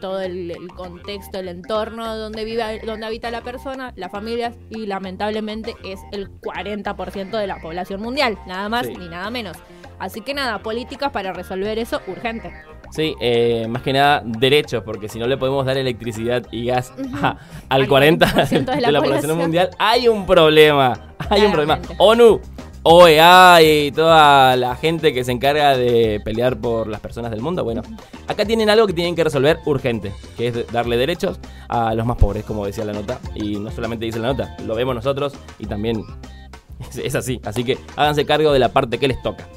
todo 0.00 0.20
el, 0.20 0.50
el 0.50 0.68
contexto, 0.68 1.38
el 1.38 1.48
entorno 1.48 2.16
donde 2.16 2.44
vive, 2.44 2.80
donde 2.84 3.06
habita 3.06 3.30
la 3.30 3.42
persona, 3.42 3.92
las 3.96 4.10
familias 4.10 4.56
y 4.70 4.86
lamentablemente 4.86 5.76
es 5.84 6.00
el 6.10 6.28
40% 6.40 7.30
de 7.38 7.46
la 7.46 7.60
población 7.60 8.00
mundial, 8.00 8.36
nada 8.46 8.68
más 8.68 8.86
Sí. 8.86 8.96
ni 8.96 9.08
nada 9.08 9.30
menos. 9.30 9.56
Así 10.00 10.20
que 10.22 10.34
nada, 10.34 10.58
políticas 10.60 11.12
para 11.12 11.32
resolver 11.32 11.78
eso 11.78 12.00
urgente. 12.08 12.52
Sí, 12.94 13.14
eh, 13.22 13.66
más 13.70 13.80
que 13.82 13.92
nada 13.94 14.22
derechos, 14.24 14.82
porque 14.84 15.08
si 15.08 15.18
no 15.18 15.26
le 15.26 15.38
podemos 15.38 15.64
dar 15.64 15.78
electricidad 15.78 16.46
y 16.52 16.66
gas 16.66 16.92
a- 17.22 17.38
al 17.70 17.82
Al 17.82 17.88
40% 17.88 18.18
40% 18.18 18.66
de 18.66 18.76
de 18.76 18.80
la, 18.82 18.90
la 18.90 18.98
población 19.00 19.00
población. 19.00 19.38
mundial, 19.38 19.70
hay 19.78 20.08
un 20.08 20.26
problema. 20.26 21.14
Hay 21.30 21.42
un 21.46 21.52
problema. 21.52 21.80
ONU, 21.96 22.40
OEA 22.82 23.62
y 23.62 23.92
toda 23.92 24.56
la 24.56 24.76
gente 24.76 25.14
que 25.14 25.24
se 25.24 25.32
encarga 25.32 25.76
de 25.76 26.20
pelear 26.24 26.58
por 26.58 26.86
las 26.88 27.00
personas 27.00 27.30
del 27.30 27.40
mundo, 27.40 27.64
bueno, 27.64 27.80
acá 28.28 28.44
tienen 28.44 28.68
algo 28.68 28.86
que 28.86 28.92
tienen 28.92 29.14
que 29.14 29.24
resolver 29.24 29.60
urgente, 29.64 30.12
que 30.36 30.48
es 30.48 30.72
darle 30.72 30.96
derechos 30.98 31.38
a 31.68 31.94
los 31.94 32.04
más 32.04 32.16
pobres, 32.18 32.44
como 32.44 32.66
decía 32.66 32.84
la 32.84 32.92
nota. 32.92 33.20
Y 33.34 33.56
no 33.58 33.70
solamente 33.70 34.04
dice 34.04 34.18
la 34.18 34.28
nota, 34.28 34.54
lo 34.66 34.74
vemos 34.74 34.94
nosotros 34.94 35.32
y 35.58 35.64
también 35.66 36.02
es, 36.90 36.98
es 36.98 37.14
así. 37.14 37.40
Así 37.44 37.64
que 37.64 37.78
háganse 37.96 38.26
cargo 38.26 38.52
de 38.52 38.58
la 38.58 38.68
parte 38.68 38.98
que 38.98 39.08
les 39.08 39.22
toca. 39.22 39.48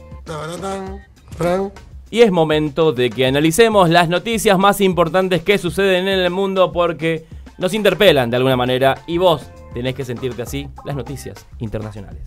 Y 2.10 2.22
es 2.22 2.32
momento 2.32 2.92
de 2.92 3.10
que 3.10 3.26
analicemos 3.26 3.90
las 3.90 4.10
noticias 4.10 4.58
más 4.58 4.80
importantes 4.82 5.44
que 5.44 5.58
suceden 5.58 6.08
en 6.08 6.20
el 6.20 6.32
mundo 6.32 6.72
porque 6.72 7.26
nos 7.58 7.74
interpelan 7.74 8.30
de 8.30 8.38
alguna 8.38 8.56
manera 8.56 9.04
y 9.08 9.18
vos 9.18 9.50
tenés 9.74 9.96
que 9.96 10.06
sentirte 10.06 10.42
así, 10.42 10.68
las 10.86 10.96
noticias 10.96 11.46
internacionales. 11.60 12.22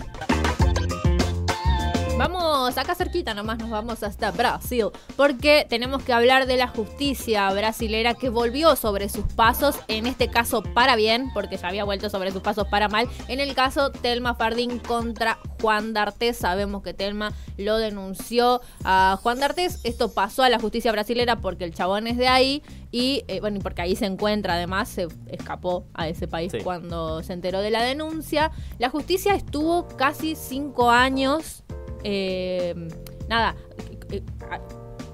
Vamos 2.19 2.77
acá 2.77 2.97
cerquita 2.97 3.33
nomás, 3.33 3.59
nos 3.59 3.71
vamos 3.71 4.03
hasta 4.03 4.33
Brasil, 4.33 4.87
porque 5.15 5.65
tenemos 5.69 6.03
que 6.03 6.13
hablar 6.13 6.47
de 6.47 6.57
la 6.57 6.67
justicia 6.67 7.49
brasilera 7.53 8.15
que 8.15 8.29
volvió 8.29 8.75
sobre 8.75 9.09
sus 9.09 9.25
pasos, 9.35 9.77
en 9.87 10.05
este 10.05 10.27
caso 10.27 10.65
para 10.65 10.97
bien, 10.97 11.31
porque 11.33 11.57
ya 11.57 11.69
había 11.69 11.85
vuelto 11.85 12.11
sobre 12.11 12.33
sus 12.33 12.43
pasos 12.43 12.67
para 12.67 12.89
mal. 12.89 13.09
En 13.29 13.39
el 13.39 13.55
caso 13.55 13.93
Telma 13.93 14.35
Fardín 14.35 14.81
contra 14.81 15.39
Juan 15.63 15.93
D'Artés, 15.93 16.37
sabemos 16.37 16.83
que 16.83 16.93
Telma 16.93 17.33
lo 17.57 17.77
denunció 17.79 18.63
a 18.83 19.17
Juan 19.23 19.39
D'Artés, 19.39 19.79
esto 19.85 20.13
pasó 20.13 20.43
a 20.43 20.49
la 20.49 20.59
justicia 20.59 20.91
brasilera 20.91 21.37
porque 21.37 21.63
el 21.63 21.73
chabón 21.73 22.09
es 22.09 22.17
de 22.17 22.27
ahí 22.27 22.65
y 22.91 23.23
eh, 23.29 23.39
bueno, 23.39 23.61
porque 23.63 23.83
ahí 23.83 23.95
se 23.95 24.07
encuentra 24.07 24.55
además, 24.55 24.89
se 24.89 25.07
escapó 25.29 25.87
a 25.95 26.09
ese 26.09 26.27
país 26.27 26.51
Sí. 26.51 26.59
cuando 26.65 27.23
se 27.23 27.33
enteró 27.33 27.61
de 27.61 27.71
la 27.71 27.85
denuncia. 27.85 28.51
La 28.81 28.91
justicia 28.91 29.37
estuvo 29.37 29.87
casi 29.97 30.35
cinco 30.35 30.91
años 30.91 31.63
eh, 32.09 32.75
nada, 33.29 33.55
eh, 34.11 34.23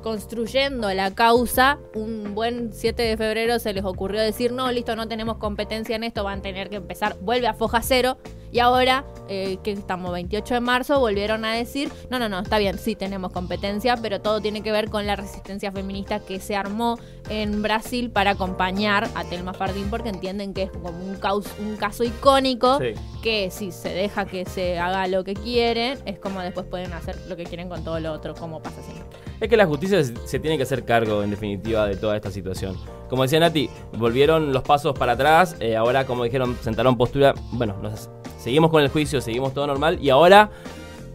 construyendo 0.04 0.92
la 0.92 1.14
causa, 1.14 1.78
un 1.94 2.34
buen 2.34 2.72
7 2.74 3.02
de 3.02 3.16
febrero 3.16 3.58
se 3.58 3.72
les 3.72 3.84
ocurrió 3.86 4.20
decir, 4.20 4.52
no, 4.52 4.70
listo, 4.70 4.94
no 4.96 5.08
tenemos 5.08 5.38
competencia 5.38 5.96
en 5.96 6.04
esto, 6.04 6.22
van 6.22 6.40
a 6.40 6.42
tener 6.42 6.68
que 6.68 6.76
empezar, 6.76 7.16
vuelve 7.22 7.46
a 7.48 7.54
foja 7.54 7.80
cero, 7.82 8.18
y 8.52 8.60
ahora, 8.60 9.04
eh, 9.28 9.56
que 9.64 9.72
estamos 9.72 10.12
28 10.12 10.54
de 10.54 10.60
marzo, 10.60 11.00
volvieron 11.00 11.44
a 11.46 11.54
decir, 11.54 11.90
no, 12.10 12.18
no, 12.20 12.28
no, 12.28 12.38
está 12.40 12.58
bien, 12.58 12.78
sí 12.78 12.94
tenemos 12.94 13.32
competencia, 13.32 13.96
pero 13.96 14.20
todo 14.20 14.40
tiene 14.42 14.60
que 14.62 14.70
ver 14.70 14.90
con 14.90 15.06
la 15.06 15.16
resistencia 15.16 15.72
feminista 15.72 16.20
que 16.20 16.38
se 16.38 16.54
armó 16.54 16.96
en 17.30 17.62
Brasil 17.62 18.10
para 18.10 18.32
acompañar 18.32 19.08
a 19.14 19.24
Telma 19.24 19.54
Fardín, 19.54 19.88
porque 19.90 20.10
entienden 20.10 20.52
que 20.52 20.64
es 20.64 20.70
como 20.70 20.90
un, 20.90 21.16
caus- 21.18 21.50
un 21.58 21.76
caso 21.76 22.04
icónico 22.04 22.78
Sí. 22.78 22.92
que 23.22 23.50
si 23.50 23.72
se 23.72 23.88
deja 23.88 24.26
que 24.26 24.44
se 24.44 24.78
haga 24.78 25.08
lo 25.08 25.24
que 25.24 25.32
quieren, 25.34 25.98
es 26.04 26.18
como 26.18 26.40
después 26.40 26.66
pueden 26.66 26.92
hacer 26.92 27.16
lo 27.26 27.34
que 27.36 27.44
quieren 27.44 27.68
con 27.70 27.82
todo 27.82 27.98
lo 27.98 28.12
otro, 28.12 28.34
como 28.34 28.60
pasa 28.62 28.82
siempre. 28.82 29.18
Es 29.40 29.48
que 29.48 29.56
la 29.56 29.66
justicia 29.66 29.93
se 30.02 30.14
se 30.26 30.38
tiene 30.40 30.56
que 30.56 30.62
hacer 30.64 30.84
cargo, 30.84 31.22
en 31.22 31.30
definitiva, 31.30 31.86
de 31.86 31.96
toda 31.96 32.16
esta 32.16 32.30
situación. 32.30 32.76
Como 33.08 33.22
decía 33.22 33.38
Nati, 33.38 33.68
volvieron 33.98 34.52
los 34.52 34.62
pasos 34.62 34.98
para 34.98 35.12
atrás, 35.12 35.54
eh, 35.60 35.76
ahora, 35.76 36.06
como 36.06 36.24
dijeron, 36.24 36.56
sentaron 36.62 36.96
postura. 36.96 37.34
Bueno, 37.52 37.76
nos- 37.82 38.08
seguimos 38.38 38.70
con 38.70 38.82
el 38.82 38.88
juicio, 38.88 39.20
seguimos 39.20 39.52
todo 39.54 39.66
normal, 39.66 39.98
y 40.00 40.10
ahora. 40.10 40.50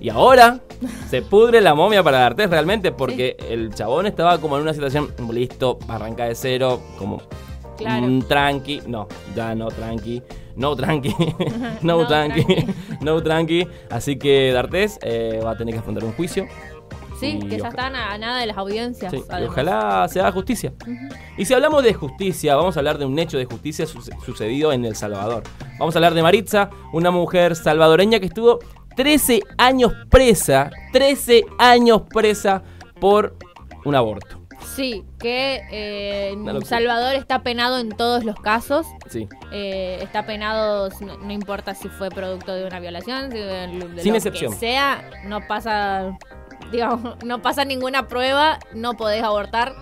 Y 0.02 0.08
ahora 0.10 0.62
se 1.10 1.22
pudre 1.22 1.60
la 1.60 1.74
momia 1.76 2.02
para 2.02 2.20
D'Artés 2.20 2.50
realmente, 2.50 2.94
porque 2.94 3.36
el 3.50 3.74
chabón 3.74 4.06
estaba 4.06 4.38
como 4.40 4.56
en 4.56 4.62
una 4.62 4.74
situación, 4.74 5.10
listo, 5.34 5.78
arranca 5.90 6.24
de 6.24 6.36
cero, 6.36 6.80
como 6.98 7.22
Claro. 7.78 8.08
tranqui. 8.28 8.82
No, 8.88 9.08
ya 9.36 9.56
no 9.56 9.68
tranqui. 9.68 10.22
No 10.56 10.74
tranqui. 10.78 11.14
no, 11.82 11.98
No 12.02 12.08
tranqui. 12.08 12.46
tranqui. 12.46 12.74
no 13.02 13.22
tranqui. 13.24 13.68
Así 13.90 14.18
que 14.18 14.52
D'Artés 14.54 15.00
eh, 15.02 15.42
va 15.44 15.52
a 15.52 15.58
tener 15.58 15.74
que 15.74 15.80
afrontar 15.82 16.06
un 16.06 16.14
juicio. 16.14 16.46
Sí, 17.20 17.40
que 17.50 17.58
ya 17.60 17.68
están 17.70 17.96
a, 17.96 18.18
nada 18.18 18.40
de 18.40 18.46
las 18.46 18.58
audiencias. 18.58 19.12
Sí, 19.12 19.22
y 19.40 19.44
ojalá 19.44 20.08
se 20.10 20.20
haga 20.20 20.32
justicia. 20.32 20.74
Y 21.38 21.46
si 21.46 21.54
hablamos 21.54 21.84
de 21.84 21.94
justicia, 21.94 22.56
vamos 22.56 22.78
a 22.78 22.80
hablar 22.80 22.98
de 22.98 23.06
un 23.06 23.18
hecho 23.20 23.38
de 23.38 23.46
justicia 23.46 23.86
suce- 23.86 24.14
sucedido 24.26 24.72
en 24.72 24.86
El 24.86 24.96
Salvador. 24.96 25.44
Vamos 25.80 25.96
a 25.96 26.00
hablar 26.00 26.14
de 26.14 26.22
Maritza, 26.22 26.70
una 26.94 27.12
mujer 27.12 27.56
salvadoreña 27.56 28.20
que 28.20 28.28
estuvo 28.28 28.60
13 28.96 29.42
años 29.58 29.94
presa, 30.10 30.70
13 30.94 31.46
años 31.58 32.02
presa 32.14 32.64
por 33.00 33.36
un 33.86 33.96
aborto. 33.96 34.38
Sí, 34.76 35.04
que 35.20 35.62
eh. 35.72 36.36
Salvador 36.66 37.16
está 37.16 37.44
penado 37.44 37.80
en 37.80 37.90
todos 37.90 38.24
los 38.26 38.36
casos. 38.40 38.86
Sí. 39.10 39.28
Eh, 39.54 40.00
está 40.02 40.26
penado, 40.26 40.90
no, 41.02 41.18
no 41.18 41.32
importa 41.32 41.74
si 41.76 41.88
fue 41.88 42.10
producto 42.10 42.54
de 42.54 42.66
una 42.66 42.80
violación, 42.80 43.30
de 43.30 43.68
Sin 44.02 44.12
lo 44.12 44.18
excepción. 44.18 44.52
que 44.54 44.60
sea, 44.60 45.10
no 45.26 45.40
pasa, 45.48 46.18
digamos, 46.72 47.24
no 47.24 47.42
pasa 47.42 47.66
ninguna 47.66 48.08
prueba, 48.08 48.60
no 48.74 48.96
podés 48.96 49.24
abortar 49.24 49.76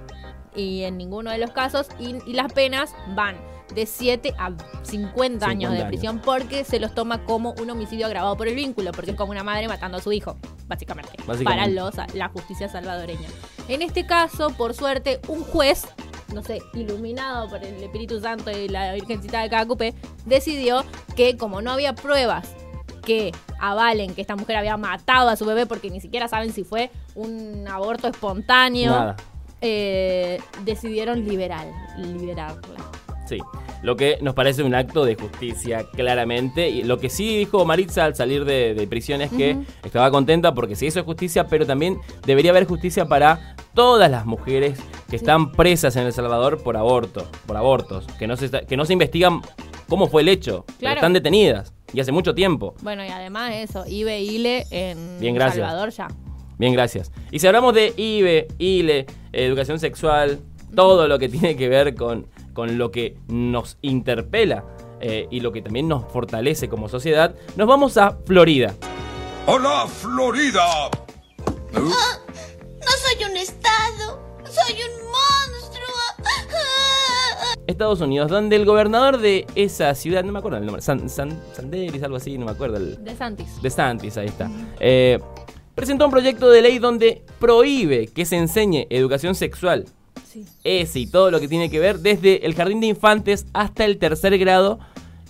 y 0.56 0.84
en 0.84 0.98
ninguno 0.98 1.32
de 1.32 1.38
los 1.38 1.52
casos 1.52 1.88
y, 2.00 2.16
y 2.30 2.34
las 2.34 2.52
penas 2.52 2.94
van 3.16 3.38
de 3.74 3.86
7 3.86 4.34
a 4.38 4.52
50 4.84 5.46
años 5.46 5.70
50 5.70 5.70
de 5.70 5.78
años. 5.78 5.88
prisión 5.88 6.20
porque 6.20 6.64
se 6.64 6.80
los 6.80 6.96
toma 6.96 7.26
como 7.26 7.54
un 7.60 7.70
homicidio 7.70 8.06
agravado 8.06 8.36
por 8.38 8.48
el 8.48 8.56
vínculo, 8.56 8.92
porque 8.92 9.12
es 9.12 9.18
como 9.18 9.32
una 9.32 9.44
madre 9.44 9.68
matando 9.68 9.98
a 9.98 10.02
su 10.02 10.12
hijo, 10.12 10.38
básicamente, 10.68 11.12
Básicamente. 11.26 11.44
para 11.44 11.68
los, 11.68 11.96
la 12.16 12.30
justicia 12.30 12.70
salvadoreña. 12.70 13.28
En 13.68 13.82
este 13.82 14.06
caso, 14.06 14.50
por 14.52 14.74
suerte, 14.74 15.20
un 15.28 15.44
juez 15.44 15.86
no 16.34 16.44
sé, 16.44 16.62
iluminado 16.74 17.50
por 17.50 17.64
el 17.64 17.82
Espíritu 17.82 18.20
Santo 18.20 18.52
y 18.52 18.68
la 18.68 18.94
Virgencita 18.94 19.42
de 19.42 19.50
Cacupe, 19.50 19.94
decidió 20.26 20.84
que 21.16 21.38
como 21.38 21.62
no 21.62 21.72
había 21.72 21.96
pruebas 21.96 22.54
que 23.08 23.32
avalen 23.58 24.14
que 24.14 24.20
esta 24.20 24.36
mujer 24.36 24.58
había 24.58 24.76
matado 24.76 25.30
a 25.30 25.38
su 25.38 25.46
bebé 25.46 25.66
porque 25.66 25.90
ni 25.90 26.02
siquiera 26.02 26.28
saben 26.28 26.52
si 26.52 26.66
fue 26.66 26.92
un 27.16 27.66
aborto 27.66 28.10
espontáneo, 28.10 29.16
eh, 29.62 30.42
decidieron 30.66 31.24
liberar, 31.24 31.66
liberarla. 31.98 32.92
Sí, 33.26 33.40
lo 33.82 33.96
que 33.96 34.18
nos 34.22 34.34
parece 34.34 34.62
un 34.62 34.76
acto 34.76 35.06
de 35.06 35.16
justicia, 35.16 35.86
claramente. 35.94 36.70
Y 36.70 36.84
lo 36.84 36.98
que 37.00 37.10
sí 37.10 37.38
dijo 37.38 37.64
Maritza 37.64 38.04
al 38.04 38.14
salir 38.14 38.44
de, 38.44 38.74
de 38.74 38.88
prisión 38.88 39.22
es 39.22 39.32
que 39.32 39.58
estaba 39.84 40.12
contenta 40.12 40.54
porque 40.54 40.76
se 40.76 40.88
hizo 40.88 41.02
justicia, 41.06 41.48
pero 41.48 41.66
también 41.66 41.98
debería 42.26 42.52
haber 42.52 42.66
justicia 42.66 43.06
para 43.06 43.56
todas 43.74 44.12
las 44.12 44.26
mujeres 44.26 44.80
que 45.10 45.16
están 45.16 45.54
presas 45.54 45.96
en 45.96 46.08
El 46.08 46.14
Salvador 46.14 46.62
por 46.62 46.76
aborto, 46.76 47.26
por 47.46 47.56
abortos, 47.56 48.06
que 48.20 48.28
no 48.28 48.36
se, 48.36 48.50
que 48.50 48.76
no 48.76 48.84
se 48.84 48.94
investigan 48.94 49.42
cómo 49.88 50.08
fue 50.08 50.24
el 50.24 50.28
hecho, 50.28 50.66
pero 50.80 50.96
están 50.96 51.14
detenidas 51.14 51.77
y 51.94 52.00
hace 52.00 52.12
mucho 52.12 52.34
tiempo. 52.36 52.76
Bueno, 52.82 53.04
y 53.06 53.10
además 53.10 53.54
eso, 53.56 53.86
Ibe 53.88 54.20
Ile 54.22 54.66
en 54.72 55.20
Bien, 55.20 55.36
gracias. 55.36 55.66
Salvador 55.66 55.90
ya. 55.92 56.08
Bien, 56.58 56.74
gracias. 56.74 57.12
Y 57.32 57.40
si 57.40 57.48
hablamos 57.48 57.74
de 57.74 57.94
IBE, 57.96 58.48
ILE, 58.58 59.06
educación 59.32 59.80
sexual, 59.80 60.40
todo 60.76 61.08
lo 61.08 61.20
que 61.20 61.30
tiene 61.30 61.56
que 61.56 61.70
ver 61.70 61.96
con, 61.96 62.28
con 62.54 62.78
lo 62.78 62.92
que 62.92 63.16
nos 63.28 63.78
interpela 63.82 64.66
eh, 65.00 65.28
y 65.30 65.40
lo 65.42 65.52
que 65.52 65.62
también 65.62 65.88
nos 65.88 66.12
fortalece 66.12 66.68
como 66.68 66.90
sociedad, 66.90 67.36
nos 67.56 67.68
vamos 67.68 67.98
a 67.98 68.18
Florida. 68.26 68.74
¡Hola, 69.46 69.86
Florida! 69.88 70.90
No 71.74 71.82
soy 71.82 73.24
un 73.30 73.38
estado, 73.38 74.20
soy 74.46 74.74
un 74.74 75.12
monstruo. 75.12 75.77
Estados 77.68 78.02
Unidos, 78.02 78.30
donde 78.32 78.56
el 78.56 78.66
gobernador 78.66 79.18
de 79.20 79.46
esa 79.56 79.94
ciudad, 79.94 80.24
no 80.24 80.32
me 80.32 80.40
acuerdo 80.40 80.58
el 80.58 80.66
nombre, 80.66 80.82
San, 80.82 81.10
San, 81.10 81.38
Sanderis, 81.54 82.02
algo 82.04 82.16
así, 82.18 82.38
no 82.38 82.46
me 82.46 82.52
acuerdo. 82.52 82.78
El, 82.78 83.04
De 83.04 83.16
Santis. 83.16 83.62
de 83.62 83.70
Santis, 83.70 84.18
ahí 84.18 84.28
está. 84.28 84.50
Eh, 84.80 85.20
presentó 85.76 86.06
un 86.06 86.12
proyecto 86.12 86.50
de 86.50 86.62
ley 86.62 86.80
donde 86.80 87.24
prohíbe 87.40 88.08
que 88.08 88.26
se 88.26 88.38
enseñe 88.38 88.88
educación 88.90 89.36
sexual, 89.36 89.86
Sí. 90.32 90.46
ese 90.64 91.00
y 91.00 91.08
todo 91.08 91.30
lo 91.32 91.40
que 91.40 91.48
tiene 91.48 91.70
que 91.70 91.80
ver, 91.80 92.00
desde 92.00 92.46
el 92.46 92.54
jardín 92.56 92.80
de 92.80 92.88
infantes 92.88 93.46
hasta 93.54 93.86
el 93.86 93.98
tercer 93.98 94.38
grado. 94.38 94.80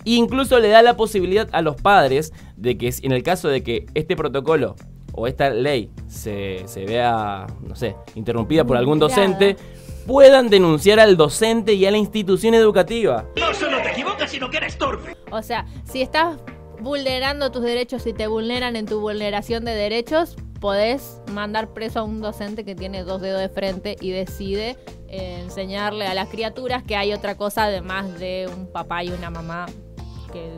E 0.04 0.12
incluso 0.12 0.58
le 0.60 0.68
da 0.68 0.80
la 0.82 0.96
posibilidad 0.96 1.48
a 1.52 1.60
los 1.60 1.76
padres 1.76 2.32
de 2.56 2.78
que, 2.78 2.92
en 3.02 3.12
el 3.12 3.22
caso 3.22 3.48
de 3.48 3.62
que 3.62 3.86
este 3.94 4.16
protocolo 4.16 4.74
o 5.12 5.26
esta 5.26 5.50
ley 5.50 5.90
se, 6.06 6.62
se 6.66 6.84
vea, 6.86 7.46
no 7.66 7.74
sé, 7.74 7.94
interrumpida 8.14 8.64
por 8.64 8.76
algún 8.76 8.98
docente, 8.98 9.56
puedan 10.08 10.48
denunciar 10.48 10.98
al 11.00 11.18
docente 11.18 11.74
y 11.74 11.84
a 11.84 11.90
la 11.90 11.98
institución 11.98 12.54
educativa. 12.54 13.26
No 13.36 13.52
solo 13.52 13.76
te 13.82 13.90
equivocas, 13.90 14.30
sino 14.30 14.48
que 14.48 14.56
eres 14.56 14.78
torpe. 14.78 15.14
O 15.30 15.42
sea, 15.42 15.66
si 15.84 16.00
estás 16.00 16.38
vulnerando 16.80 17.52
tus 17.52 17.62
derechos 17.62 18.06
y 18.06 18.14
te 18.14 18.26
vulneran 18.26 18.74
en 18.74 18.86
tu 18.86 19.00
vulneración 19.00 19.66
de 19.66 19.74
derechos, 19.74 20.36
podés 20.60 21.20
mandar 21.30 21.74
preso 21.74 22.00
a 22.00 22.04
un 22.04 22.22
docente 22.22 22.64
que 22.64 22.74
tiene 22.74 23.04
dos 23.04 23.20
dedos 23.20 23.40
de 23.40 23.50
frente 23.50 23.96
y 24.00 24.10
decide 24.10 24.78
eh, 25.08 25.40
enseñarle 25.42 26.06
a 26.06 26.14
las 26.14 26.30
criaturas 26.30 26.82
que 26.82 26.96
hay 26.96 27.12
otra 27.12 27.36
cosa 27.36 27.64
además 27.64 28.18
de 28.18 28.48
un 28.56 28.66
papá 28.66 29.04
y 29.04 29.10
una 29.10 29.28
mamá 29.28 29.66
que 30.32 30.52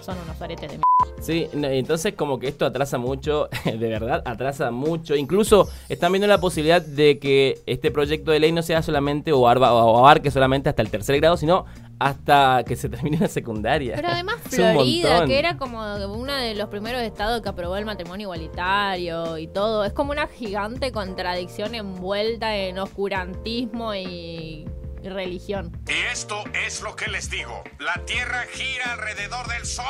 son 0.00 0.16
unos 0.24 0.40
aretes 0.40 0.62
de 0.70 0.76
mierda. 0.78 0.84
Sí, 1.20 1.48
entonces 1.52 2.14
como 2.14 2.38
que 2.38 2.48
esto 2.48 2.64
atrasa 2.64 2.96
mucho, 2.98 3.48
de 3.64 3.76
verdad, 3.76 4.22
atrasa 4.24 4.70
mucho. 4.70 5.14
Incluso 5.16 5.68
están 5.88 6.12
viendo 6.12 6.26
la 6.26 6.40
posibilidad 6.40 6.80
de 6.80 7.18
que 7.18 7.60
este 7.66 7.90
proyecto 7.90 8.30
de 8.30 8.40
ley 8.40 8.52
no 8.52 8.62
sea 8.62 8.82
solamente 8.82 9.32
o, 9.32 9.46
arba- 9.46 9.72
o 9.72 9.98
abarque 9.98 10.30
solamente 10.30 10.68
hasta 10.70 10.82
el 10.82 10.90
tercer 10.90 11.16
grado, 11.20 11.36
sino 11.36 11.66
hasta 11.98 12.64
que 12.66 12.74
se 12.76 12.88
termine 12.88 13.18
la 13.18 13.28
secundaria. 13.28 13.96
Pero 13.96 14.08
además 14.08 14.36
Florida, 14.44 15.26
que 15.26 15.38
era 15.38 15.58
como 15.58 15.78
uno 16.06 16.32
de 16.34 16.54
los 16.54 16.68
primeros 16.70 17.02
estados 17.02 17.42
que 17.42 17.48
aprobó 17.50 17.76
el 17.76 17.84
matrimonio 17.84 18.24
igualitario 18.24 19.36
y 19.36 19.46
todo, 19.46 19.84
es 19.84 19.92
como 19.92 20.12
una 20.12 20.26
gigante 20.26 20.90
contradicción 20.92 21.74
envuelta 21.74 22.56
en 22.56 22.78
oscurantismo 22.78 23.94
y 23.94 24.66
y 25.02 25.08
religión. 25.08 25.76
Y 25.88 25.92
esto 26.12 26.42
es 26.66 26.82
lo 26.82 26.94
que 26.96 27.08
les 27.10 27.30
digo. 27.30 27.62
La 27.78 27.94
Tierra 28.04 28.44
gira 28.52 28.92
alrededor 28.92 29.46
del 29.48 29.64
Sol. 29.66 29.84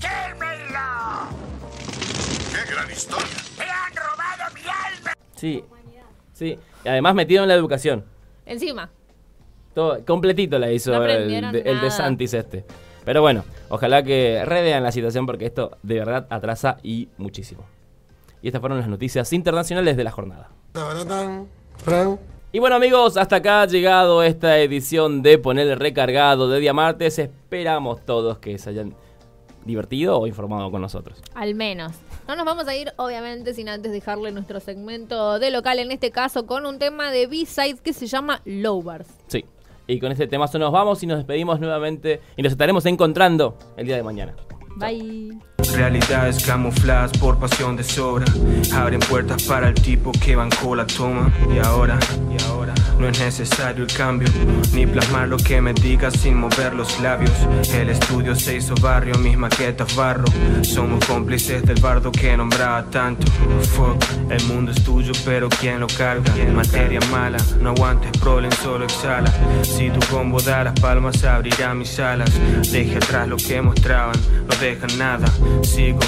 ¡Quémelo! 0.00 1.28
¡Qué 2.52 2.72
gran 2.72 2.90
historia! 2.90 3.26
¡Me 3.58 3.64
han 3.64 3.94
robado 3.96 4.54
mi 4.54 4.60
alma! 4.60 5.12
Sí, 5.36 5.64
sí. 6.32 6.58
Y 6.84 6.88
además 6.88 7.14
metido 7.14 7.42
en 7.42 7.48
la 7.48 7.54
educación. 7.54 8.04
Encima, 8.46 8.90
Todo, 9.74 10.04
completito 10.04 10.58
la 10.58 10.70
hizo 10.70 10.92
No 10.92 11.04
el, 11.06 11.28
de- 11.52 11.62
el 11.64 11.80
de. 11.80 11.90
Santis 11.90 12.34
este. 12.34 12.64
Pero 13.04 13.22
bueno, 13.22 13.44
ojalá 13.70 14.02
que 14.02 14.42
revean 14.44 14.82
la 14.82 14.92
situación 14.92 15.26
porque 15.26 15.46
esto 15.46 15.76
de 15.82 15.98
verdad 15.98 16.26
atrasa 16.30 16.78
y 16.82 17.08
muchísimo. 17.18 17.64
Y 18.42 18.48
estas 18.48 18.60
fueron 18.60 18.78
las 18.78 18.88
noticias 18.88 19.32
internacionales 19.32 19.96
de 19.96 20.04
la 20.04 20.10
jornada. 20.10 20.50
Y 22.54 22.60
bueno 22.60 22.76
amigos, 22.76 23.16
hasta 23.16 23.34
acá 23.34 23.62
ha 23.62 23.66
llegado 23.66 24.22
esta 24.22 24.60
edición 24.60 25.22
de 25.22 25.38
Poner 25.38 25.66
el 25.66 25.76
Recargado 25.76 26.48
de 26.48 26.60
Día 26.60 26.72
Martes. 26.72 27.18
Esperamos 27.18 28.06
todos 28.06 28.38
que 28.38 28.58
se 28.58 28.70
hayan 28.70 28.94
divertido 29.64 30.20
o 30.20 30.28
informado 30.28 30.70
con 30.70 30.80
nosotros. 30.80 31.20
al 31.34 31.56
menos. 31.56 31.94
No 32.28 32.36
nos 32.36 32.44
vamos 32.46 32.68
a 32.68 32.76
ir, 32.76 32.92
obviamente, 32.96 33.54
sin 33.54 33.68
antes 33.68 33.90
dejarle 33.90 34.30
nuestro 34.30 34.60
segmento 34.60 35.40
de 35.40 35.50
local, 35.50 35.80
en 35.80 35.90
este 35.90 36.12
caso 36.12 36.46
con 36.46 36.64
un 36.64 36.78
tema 36.78 37.10
de 37.10 37.26
B-Side 37.26 37.78
que 37.82 37.92
se 37.92 38.06
llama 38.06 38.40
Lowbars. 38.44 39.08
Sí. 39.26 39.44
Y 39.88 39.98
con 39.98 40.12
este 40.12 40.28
temazo 40.28 40.56
nos 40.60 40.70
vamos 40.70 41.02
y 41.02 41.08
nos 41.08 41.18
despedimos 41.18 41.58
nuevamente 41.58 42.20
y 42.36 42.42
nos 42.42 42.52
estaremos 42.52 42.86
encontrando 42.86 43.58
el 43.76 43.84
día 43.84 43.96
de 43.96 44.04
mañana. 44.04 44.36
Bye. 44.76 45.53
Realidades 45.74 46.44
camufladas 46.44 47.12
por 47.18 47.38
pasión 47.38 47.76
de 47.76 47.84
sobra. 47.84 48.26
Abren 48.72 49.00
puertas 49.00 49.42
para 49.42 49.68
el 49.68 49.74
tipo 49.74 50.12
que 50.12 50.36
bancó 50.36 50.74
la 50.74 50.86
toma. 50.86 51.32
Y 51.52 51.58
ahora, 51.58 51.98
y 52.30 52.42
ahora 52.44 52.63
No 52.98 53.08
es 53.08 53.18
necesario 53.18 53.84
el 53.84 53.92
cambio 53.92 54.28
Ni 54.72 54.86
plasmar 54.86 55.28
lo 55.28 55.36
que 55.36 55.60
me 55.60 55.72
digas 55.74 56.14
sin 56.14 56.36
mover 56.36 56.74
los 56.74 57.00
labios. 57.00 57.32
El 57.72 57.90
estudio 57.90 58.34
se 58.34 58.56
hizo 58.56 58.74
barrio, 58.76 59.14
mis 59.18 59.36
maquetas 59.36 59.94
barro. 59.94 60.24
Somos 60.62 61.04
cómplices 61.04 61.62
del 61.64 61.80
bardo 61.80 62.10
que 62.12 62.36
nombraba 62.36 62.84
tanto. 62.90 63.26
Fuck, 63.76 64.30
el 64.30 64.44
mundo 64.44 64.72
es 64.72 64.82
tuyo 64.82 65.12
pero 65.24 65.48
¿quién 65.48 65.80
lo 65.80 65.86
carga? 65.86 66.32
Materia 66.52 67.00
mala, 67.10 67.38
no 67.60 67.70
aguantes 67.70 68.10
problem, 68.20 68.50
solo 68.62 68.84
exhala. 68.84 69.32
Si 69.62 69.90
tu 69.90 70.00
combo 70.10 70.40
da 70.40 70.64
las 70.64 70.78
palmas 70.80 71.24
abrirá 71.24 71.74
mis 71.74 71.98
alas. 71.98 72.30
Deje 72.70 72.96
atrás 72.96 73.28
lo 73.28 73.36
que 73.36 73.60
mostraban, 73.60 74.16
no 74.48 74.56
dejan 74.60 74.98
nada. 74.98 75.26
Sigo, 75.62 76.00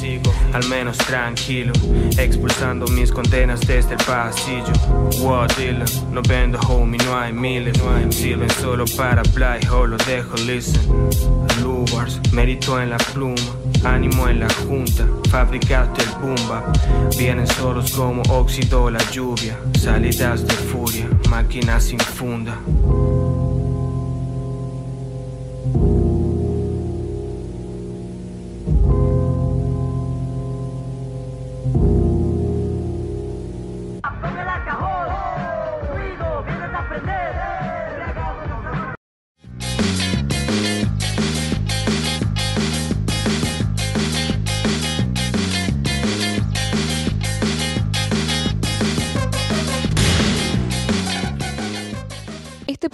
sigo, 0.00 0.32
al 0.52 0.66
menos 0.68 0.98
tranquilo 0.98 1.72
Expulsando 2.18 2.86
mis 2.88 3.10
condenas 3.10 3.60
desde 3.60 3.92
el 3.92 4.04
pasillo. 4.04 4.72
What 5.20 5.52
dealer, 5.56 5.88
no 6.10 6.22
vendo 6.32 6.58
homie, 6.60 6.98
no 7.04 7.18
hay 7.18 7.32
miles 7.32 7.76
Sirven 8.10 8.50
solo 8.50 8.84
para 8.96 9.22
play, 9.22 9.60
o 9.70 9.86
lo 9.86 9.98
dejo 9.98 10.34
listen. 10.46 10.80
Lubars, 11.62 12.20
mérito 12.32 12.80
en 12.80 12.90
la 12.90 12.96
pluma 12.96 13.36
Ánimo 13.84 14.28
en 14.28 14.40
la 14.40 14.48
junta, 14.66 15.06
fabricaste 15.28 16.02
el 16.02 16.10
bumba 16.20 16.72
Vienen 17.18 17.46
solos 17.46 17.92
como 17.92 18.22
óxido 18.30 18.90
la 18.90 19.00
lluvia 19.10 19.58
Salidas 19.78 20.46
de 20.46 20.54
furia, 20.54 21.06
máquina 21.28 21.78
sin 21.80 21.98
funda 21.98 22.56